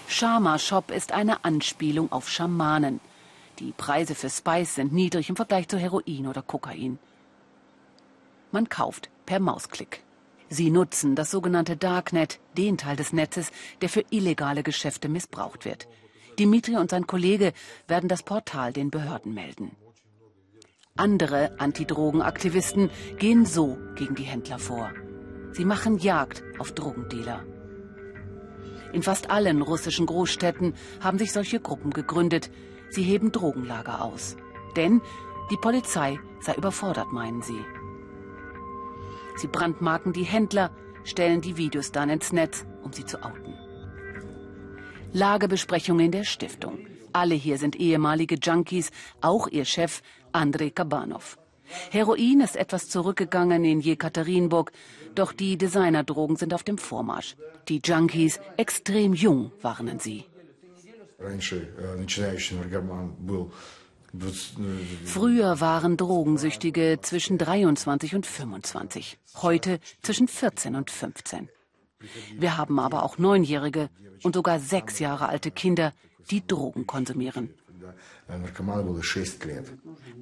Shama 0.08 0.60
Shop 0.60 0.91
ist 0.91 1.12
eine 1.12 1.43
Anspielung 1.43 2.12
auf 2.12 2.29
Schamanen. 2.29 2.99
Die 3.60 3.71
Preise 3.71 4.15
für 4.15 4.29
Spice 4.29 4.75
sind 4.75 4.93
niedrig 4.93 5.29
im 5.29 5.36
Vergleich 5.36 5.67
zu 5.67 5.77
Heroin 5.77 6.27
oder 6.27 6.41
Kokain. 6.41 6.99
Man 8.51 8.69
kauft 8.69 9.10
per 9.25 9.39
Mausklick. 9.39 10.03
Sie 10.49 10.69
nutzen 10.69 11.15
das 11.15 11.31
sogenannte 11.31 11.75
Darknet, 11.75 12.39
den 12.55 12.77
Teil 12.77 12.95
des 12.95 13.13
Netzes, 13.13 13.51
der 13.81 13.89
für 13.89 14.05
illegale 14.12 14.62
Geschäfte 14.62 15.10
missbraucht 15.10 15.65
wird. 15.65 15.88
Dimitri 16.38 16.75
und 16.75 16.91
sein 16.91 17.08
Kollege 17.08 17.53
werden 17.88 18.10
das 18.10 18.23
Portal 18.23 18.71
den 18.73 18.91
Behörden 18.91 19.34
melden. 19.34 19.71
Andere 20.95 21.60
Antidrogenaktivisten 21.60 22.89
gehen 23.17 23.45
so 23.45 23.77
gegen 23.95 24.15
die 24.15 24.23
Händler 24.23 24.60
vor. 24.60 24.91
Sie 25.55 25.63
machen 25.63 25.99
Jagd 25.99 26.43
auf 26.59 26.73
Drogendealer. 26.73 27.45
In 28.91 29.03
fast 29.03 29.29
allen 29.29 29.61
russischen 29.61 30.05
Großstädten 30.05 30.73
haben 30.99 31.17
sich 31.17 31.31
solche 31.31 31.61
Gruppen 31.61 31.91
gegründet. 31.91 32.51
Sie 32.89 33.03
heben 33.03 33.31
Drogenlager 33.31 34.03
aus. 34.03 34.35
Denn 34.75 35.01
die 35.49 35.55
Polizei 35.55 36.19
sei 36.41 36.55
überfordert, 36.55 37.13
meinen 37.13 37.41
sie. 37.41 37.63
Sie 39.37 39.47
brandmarken 39.47 40.11
die 40.11 40.23
Händler, 40.23 40.71
stellen 41.05 41.39
die 41.39 41.55
Videos 41.55 41.93
dann 41.93 42.09
ins 42.09 42.33
Netz, 42.33 42.65
um 42.83 42.91
sie 42.91 43.05
zu 43.05 43.23
outen. 43.23 43.53
Lagebesprechung 45.13 46.01
in 46.01 46.11
der 46.11 46.25
Stiftung. 46.25 46.79
Alle 47.13 47.35
hier 47.35 47.57
sind 47.57 47.77
ehemalige 47.77 48.35
Junkies, 48.35 48.91
auch 49.21 49.47
ihr 49.47 49.63
Chef 49.63 50.01
Andrei 50.33 50.69
Kabanov. 50.69 51.37
Heroin 51.91 52.41
ist 52.41 52.56
etwas 52.56 52.89
zurückgegangen 52.89 53.65
in 53.65 53.80
Jekaterinburg, 53.80 54.71
doch 55.15 55.34
die 55.34 55.58
Designerdrogen 55.58 56.36
sind 56.36 56.54
auf 56.54 56.63
dem 56.63 56.78
Vormarsch. 56.78 57.36
Die 57.67 57.82
Junkies 57.84 58.39
extrem 58.58 59.13
jung, 59.13 59.51
warnen 59.62 59.99
sie. 59.99 60.25
Früher 65.06 65.60
waren 65.60 65.97
Drogensüchtige 65.97 66.99
zwischen 67.01 67.38
23 67.38 68.15
und 68.15 68.25
25, 68.25 69.17
heute 69.41 69.80
zwischen 70.01 70.28
14 70.28 70.75
und 70.75 70.91
15. 70.91 71.49
Wir 72.38 72.58
haben 72.58 72.80
aber 72.80 73.04
auch 73.04 73.17
Neunjährige 73.17 73.89
und 74.23 74.36
sogar 74.36 74.60
sechs 74.60 74.99
Jahre 74.99 75.28
alte 75.28 75.51
Kinder, 75.51 75.93
die 76.32 76.45
Drogen 76.45 76.88
konsumieren. 76.88 77.54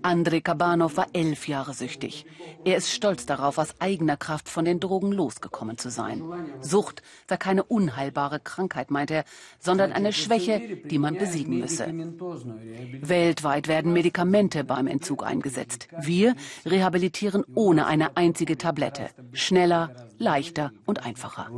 Andrei 0.01 0.41
Kabanov 0.41 0.97
war 0.97 1.07
elf 1.13 1.47
Jahre 1.47 1.73
süchtig. 1.73 2.25
Er 2.65 2.75
ist 2.75 2.91
stolz 2.91 3.25
darauf, 3.25 3.57
aus 3.57 3.75
eigener 3.79 4.17
Kraft 4.17 4.49
von 4.49 4.65
den 4.65 4.81
Drogen 4.81 5.13
losgekommen 5.13 5.77
zu 5.77 5.89
sein. 5.89 6.21
Sucht 6.59 7.01
sei 7.29 7.37
keine 7.37 7.63
unheilbare 7.63 8.41
Krankheit, 8.41 8.91
meint 8.91 9.09
er, 9.09 9.23
sondern 9.59 9.93
eine 9.93 10.11
Schwäche, 10.11 10.59
die 10.83 10.97
man 10.97 11.17
besiegen 11.17 11.59
müsse. 11.59 11.87
Weltweit 13.01 13.69
werden 13.69 13.93
Medikamente 13.93 14.65
beim 14.65 14.87
Entzug 14.87 15.25
eingesetzt. 15.25 15.87
Wir 16.01 16.35
rehabilitieren 16.65 17.45
ohne 17.55 17.85
eine 17.85 18.17
einzige 18.17 18.57
Tablette. 18.57 19.11
Schneller, 19.31 20.09
leichter 20.17 20.71
und 20.85 21.05
einfacher. 21.05 21.49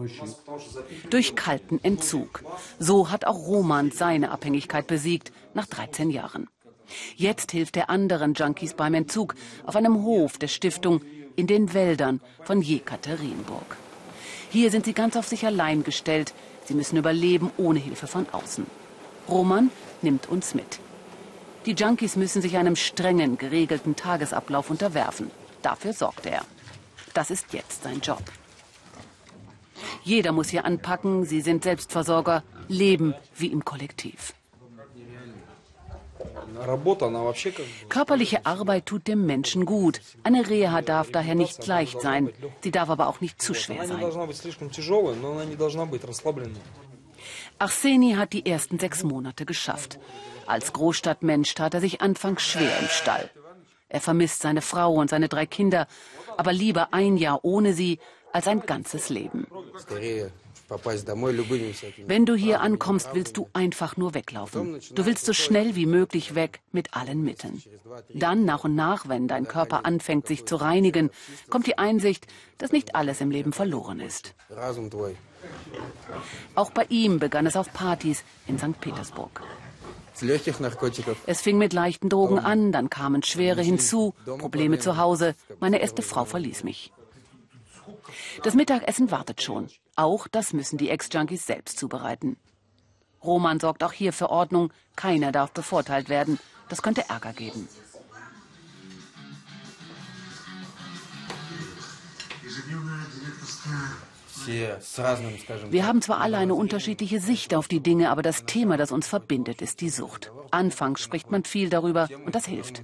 Durch 1.10 1.36
kalten 1.36 1.80
Entzug. 1.82 2.44
So 2.78 3.10
hat 3.10 3.26
auch 3.26 3.48
Roman 3.48 3.90
seine 3.92 4.30
Abhängigkeit 4.30 4.86
besiegt 4.86 5.32
nach 5.56 5.66
13 5.66 6.12
Jahren. 6.12 6.48
Jetzt 7.16 7.52
hilft 7.52 7.78
er 7.78 7.90
anderen 7.90 8.34
Junkies 8.34 8.76
beim 8.76 8.94
Entzug 8.94 9.36
auf 9.66 9.76
einem 9.76 10.04
Hof 10.04 10.38
der 10.38 10.48
Stiftung 10.48 11.02
in 11.36 11.48
den 11.48 11.74
Wäldern 11.74 12.22
von 12.44 12.62
Jekaterinburg. 12.62 13.78
Hier 14.50 14.72
sind 14.72 14.86
sie 14.86 14.94
ganz 14.94 15.16
auf 15.16 15.28
sich 15.28 15.46
allein 15.46 15.84
gestellt. 15.84 16.34
Sie 16.66 16.76
müssen 16.76 16.98
überleben 16.98 17.52
ohne 17.58 17.80
Hilfe 17.80 18.08
von 18.08 18.28
außen. 18.32 18.66
Roman 19.28 19.72
nimmt 20.02 20.30
uns 20.30 20.54
mit. 20.54 20.80
Die 21.66 21.74
Junkies 21.74 22.16
müssen 22.16 22.42
sich 22.42 22.58
einem 22.58 22.76
strengen, 22.76 23.38
geregelten 23.38 23.96
Tagesablauf 23.96 24.70
unterwerfen. 24.70 25.32
Dafür 25.64 25.94
sorgt 25.94 26.28
er. 26.28 26.46
Das 27.14 27.32
ist 27.32 27.54
jetzt 27.54 27.84
sein 27.84 28.02
Job. 28.02 28.22
Jeder 30.04 30.32
muss 30.32 30.50
hier 30.50 30.66
anpacken, 30.66 31.26
sie 31.26 31.42
sind 31.42 31.64
Selbstversorger, 31.64 32.44
leben 32.68 33.16
wie 33.36 33.48
im 33.48 33.66
Kollektiv. 33.66 34.34
Körperliche 37.90 38.46
Arbeit 38.46 38.86
tut 38.86 39.08
dem 39.08 39.26
Menschen 39.26 39.66
gut. 39.66 40.02
Eine 40.24 40.50
Reha 40.50 40.82
darf 40.82 41.12
daher 41.12 41.36
nicht 41.36 41.66
leicht 41.68 42.02
sein. 42.02 42.32
Sie 42.62 42.72
darf 42.72 42.90
aber 42.90 43.08
auch 43.08 43.22
nicht 43.22 43.42
zu 43.42 43.54
schwer 43.54 43.86
sein. 43.88 44.04
Arseni 47.58 48.14
hat 48.14 48.34
die 48.34 48.46
ersten 48.46 48.80
sechs 48.80 49.04
Monate 49.04 49.46
geschafft. 49.46 50.00
Als 50.46 50.74
Großstadtmensch 50.74 51.54
tat 51.56 51.74
er 51.74 51.82
sich 51.82 52.02
anfangs 52.02 52.44
schwer 52.44 52.78
im 52.80 52.88
Stall. 52.88 53.30
Er 53.90 54.02
vermisst 54.02 54.42
seine 54.42 54.62
Frau 54.62 54.94
und 54.94 55.10
seine 55.10 55.30
drei 55.30 55.46
Kinder, 55.46 55.88
aber 56.38 56.54
lieber 56.54 56.94
ein 56.94 57.18
Jahr 57.18 57.40
ohne 57.44 57.74
sie 57.74 58.00
als 58.34 58.48
ein 58.48 58.62
ganzes 58.62 59.10
Leben. 59.10 59.48
Wenn 62.08 62.26
du 62.26 62.36
hier 62.36 62.62
ankommst, 62.62 63.10
willst 63.14 63.38
du 63.38 63.50
einfach 63.54 63.98
nur 63.98 64.14
weglaufen. 64.14 64.80
Du 64.94 65.06
willst 65.06 65.26
so 65.26 65.34
schnell 65.34 65.76
wie 65.76 65.86
möglich 65.86 66.34
weg 66.34 66.62
mit 66.72 66.96
allen 66.96 67.24
Mitteln. 67.24 67.62
Dann 68.14 68.46
nach 68.46 68.64
und 68.64 68.76
nach, 68.76 69.08
wenn 69.08 69.28
dein 69.28 69.48
Körper 69.48 69.86
anfängt, 69.86 70.28
sich 70.28 70.46
zu 70.46 70.56
reinigen, 70.56 71.12
kommt 71.50 71.68
die 71.68 71.78
Einsicht, 71.78 72.28
dass 72.58 72.72
nicht 72.72 72.96
alles 72.96 73.22
im 73.22 73.30
Leben 73.32 73.54
verloren 73.54 74.00
ist. 74.00 74.34
Auch 76.56 76.72
bei 76.72 76.86
ihm 76.90 77.20
begann 77.20 77.46
es 77.46 77.56
auf 77.56 77.72
Partys 77.74 78.24
in 78.48 78.58
St. 78.58 78.80
Petersburg. 78.80 79.44
Es 81.26 81.42
fing 81.42 81.58
mit 81.58 81.74
leichten 81.74 82.10
Drogen 82.10 82.40
an, 82.40 82.72
dann 82.72 82.90
kamen 82.90 83.22
schwere 83.22 83.62
hinzu, 83.62 84.14
Probleme 84.26 84.80
zu 84.80 84.98
Hause. 84.98 85.36
Meine 85.60 85.82
erste 85.82 86.02
Frau 86.02 86.26
verließ 86.26 86.64
mich. 86.64 86.94
Das 88.44 88.56
Mittagessen 88.56 89.12
wartet 89.12 89.42
schon. 89.42 89.68
Auch 89.96 90.28
das 90.28 90.52
müssen 90.54 90.78
die 90.78 90.90
Ex-Junkies 90.90 91.46
selbst 91.46 91.80
zubereiten. 91.80 92.38
Roman 93.24 93.60
sorgt 93.60 93.84
auch 93.84 93.94
hier 93.94 94.14
für 94.14 94.30
Ordnung. 94.30 94.72
Keiner 94.96 95.32
darf 95.32 95.52
bevorteilt 95.52 96.10
werden. 96.10 96.38
Das 96.70 96.82
könnte 96.82 97.10
Ärger 97.10 97.34
geben. 97.34 97.68
Wir 105.70 105.88
haben 105.88 106.02
zwar 106.02 106.20
alle 106.20 106.38
eine 106.38 106.54
unterschiedliche 106.54 107.20
Sicht 107.20 107.56
auf 107.56 107.68
die 107.68 107.80
Dinge, 107.80 108.10
aber 108.12 108.22
das 108.22 108.46
Thema, 108.46 108.78
das 108.78 108.92
uns 108.92 109.08
verbindet, 109.08 109.62
ist 109.62 109.82
die 109.82 109.90
Sucht. 109.90 110.32
Anfangs 110.52 111.02
spricht 111.02 111.32
man 111.32 111.46
viel 111.46 111.70
darüber 111.70 112.10
und 112.26 112.36
das 112.36 112.46
hilft. 112.46 112.84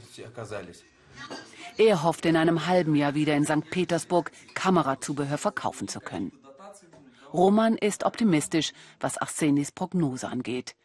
Er 1.78 2.04
hofft 2.04 2.26
in 2.26 2.36
einem 2.36 2.68
halben 2.68 2.96
Jahr 2.96 3.16
wieder 3.16 3.36
in 3.36 3.46
St. 3.46 3.70
Petersburg 3.70 4.32
Kamerazubehör 4.56 5.38
verkaufen 5.38 5.88
zu 5.88 6.00
können. 6.00 6.32
Roman 7.34 7.78
ist 7.78 8.04
optimistisch, 8.04 8.74
was 9.00 9.18
Arsenis 9.18 9.72
Prognose 9.72 10.28
angeht. 10.28 10.76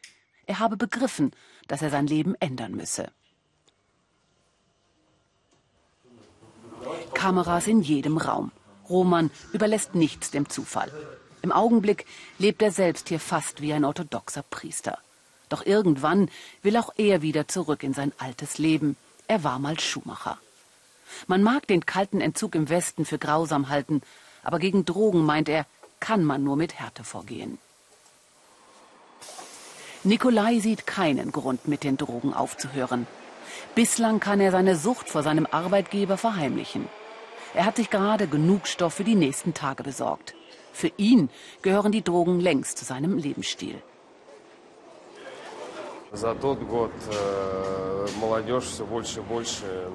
Er 0.46 0.58
habe 0.58 0.76
begriffen, 0.76 1.32
dass 1.66 1.82
er 1.82 1.90
sein 1.90 2.06
Leben 2.06 2.34
ändern 2.36 2.72
müsse. 2.72 3.10
Kameras 7.14 7.66
in 7.66 7.80
jedem 7.80 8.16
Raum. 8.18 8.52
Roman 8.88 9.30
überlässt 9.52 9.94
nichts 9.94 10.30
dem 10.30 10.48
Zufall. 10.48 10.92
Im 11.42 11.50
Augenblick 11.50 12.06
lebt 12.38 12.62
er 12.62 12.70
selbst 12.70 13.08
hier 13.08 13.20
fast 13.20 13.60
wie 13.60 13.72
ein 13.72 13.84
orthodoxer 13.84 14.42
Priester. 14.42 14.98
Doch 15.48 15.64
irgendwann 15.64 16.28
will 16.62 16.76
auch 16.76 16.92
er 16.96 17.22
wieder 17.22 17.48
zurück 17.48 17.82
in 17.82 17.94
sein 17.94 18.12
altes 18.18 18.58
Leben. 18.58 18.96
Er 19.28 19.42
war 19.44 19.58
mal 19.58 19.78
Schuhmacher. 19.78 20.38
Man 21.26 21.42
mag 21.42 21.66
den 21.66 21.86
kalten 21.86 22.20
Entzug 22.20 22.54
im 22.54 22.68
Westen 22.68 23.04
für 23.04 23.18
grausam 23.18 23.68
halten, 23.68 24.02
aber 24.42 24.58
gegen 24.58 24.84
Drogen, 24.84 25.24
meint 25.24 25.48
er, 25.48 25.66
kann 26.00 26.24
man 26.24 26.44
nur 26.44 26.56
mit 26.56 26.78
Härte 26.78 27.04
vorgehen. 27.04 27.58
Nikolai 30.04 30.60
sieht 30.60 30.86
keinen 30.86 31.32
Grund, 31.32 31.66
mit 31.66 31.82
den 31.82 31.96
Drogen 31.96 32.32
aufzuhören. 32.32 33.06
Bislang 33.74 34.20
kann 34.20 34.40
er 34.40 34.52
seine 34.52 34.76
Sucht 34.76 35.08
vor 35.08 35.22
seinem 35.22 35.46
Arbeitgeber 35.46 36.16
verheimlichen. 36.16 36.88
Er 37.54 37.64
hat 37.64 37.76
sich 37.76 37.90
gerade 37.90 38.26
genug 38.28 38.66
Stoff 38.66 38.94
für 38.94 39.04
die 39.04 39.14
nächsten 39.14 39.54
Tage 39.54 39.82
besorgt. 39.82 40.34
Für 40.72 40.92
ihn 40.96 41.30
gehören 41.62 41.90
die 41.90 42.02
Drogen 42.02 42.38
längst 42.38 42.78
zu 42.78 42.84
seinem 42.84 43.16
Lebensstil. 43.16 43.82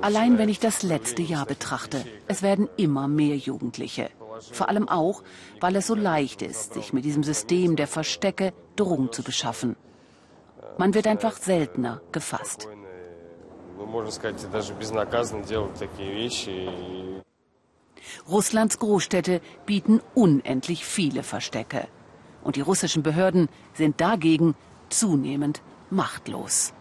Allein 0.01 0.37
wenn 0.37 0.49
ich 0.49 0.59
das 0.59 0.83
letzte 0.83 1.21
Jahr 1.21 1.45
betrachte, 1.45 2.05
es 2.27 2.41
werden 2.41 2.67
immer 2.77 3.07
mehr 3.07 3.37
Jugendliche. 3.37 4.09
Vor 4.51 4.69
allem 4.69 4.87
auch, 4.89 5.23
weil 5.59 5.75
es 5.75 5.87
so 5.87 5.95
leicht 5.95 6.41
ist, 6.41 6.73
sich 6.73 6.93
mit 6.93 7.05
diesem 7.05 7.23
System 7.23 7.75
der 7.75 7.87
Verstecke 7.87 8.53
Drogen 8.75 9.11
zu 9.11 9.23
beschaffen. 9.23 9.75
Man 10.77 10.93
wird 10.93 11.07
einfach 11.07 11.35
seltener 11.37 12.01
gefasst. 12.11 12.67
Russlands 18.29 18.79
Großstädte 18.79 19.41
bieten 19.65 20.01
unendlich 20.15 20.85
viele 20.85 21.23
Verstecke. 21.23 21.87
Und 22.43 22.55
die 22.55 22.61
russischen 22.61 23.03
Behörden 23.03 23.49
sind 23.73 24.01
dagegen 24.01 24.55
zunehmend 24.89 25.61
machtlos 25.89 26.73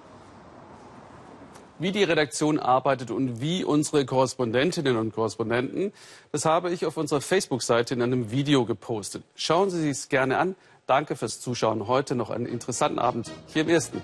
wie 1.80 1.92
die 1.92 2.04
Redaktion 2.04 2.58
arbeitet 2.58 3.10
und 3.10 3.40
wie 3.40 3.64
unsere 3.64 4.04
Korrespondentinnen 4.04 4.96
und 4.96 5.14
Korrespondenten. 5.14 5.92
Das 6.30 6.44
habe 6.44 6.70
ich 6.70 6.86
auf 6.86 6.96
unserer 6.96 7.20
Facebook-Seite 7.20 7.94
in 7.94 8.02
einem 8.02 8.30
Video 8.30 8.64
gepostet. 8.64 9.24
Schauen 9.34 9.70
Sie 9.70 9.80
sich's 9.80 10.08
gerne 10.08 10.38
an. 10.38 10.54
Danke 10.86 11.16
fürs 11.16 11.40
Zuschauen. 11.40 11.86
Heute 11.86 12.14
noch 12.14 12.30
einen 12.30 12.46
interessanten 12.46 12.98
Abend 12.98 13.30
hier 13.46 13.62
im 13.62 13.68
Ersten. 13.68 14.02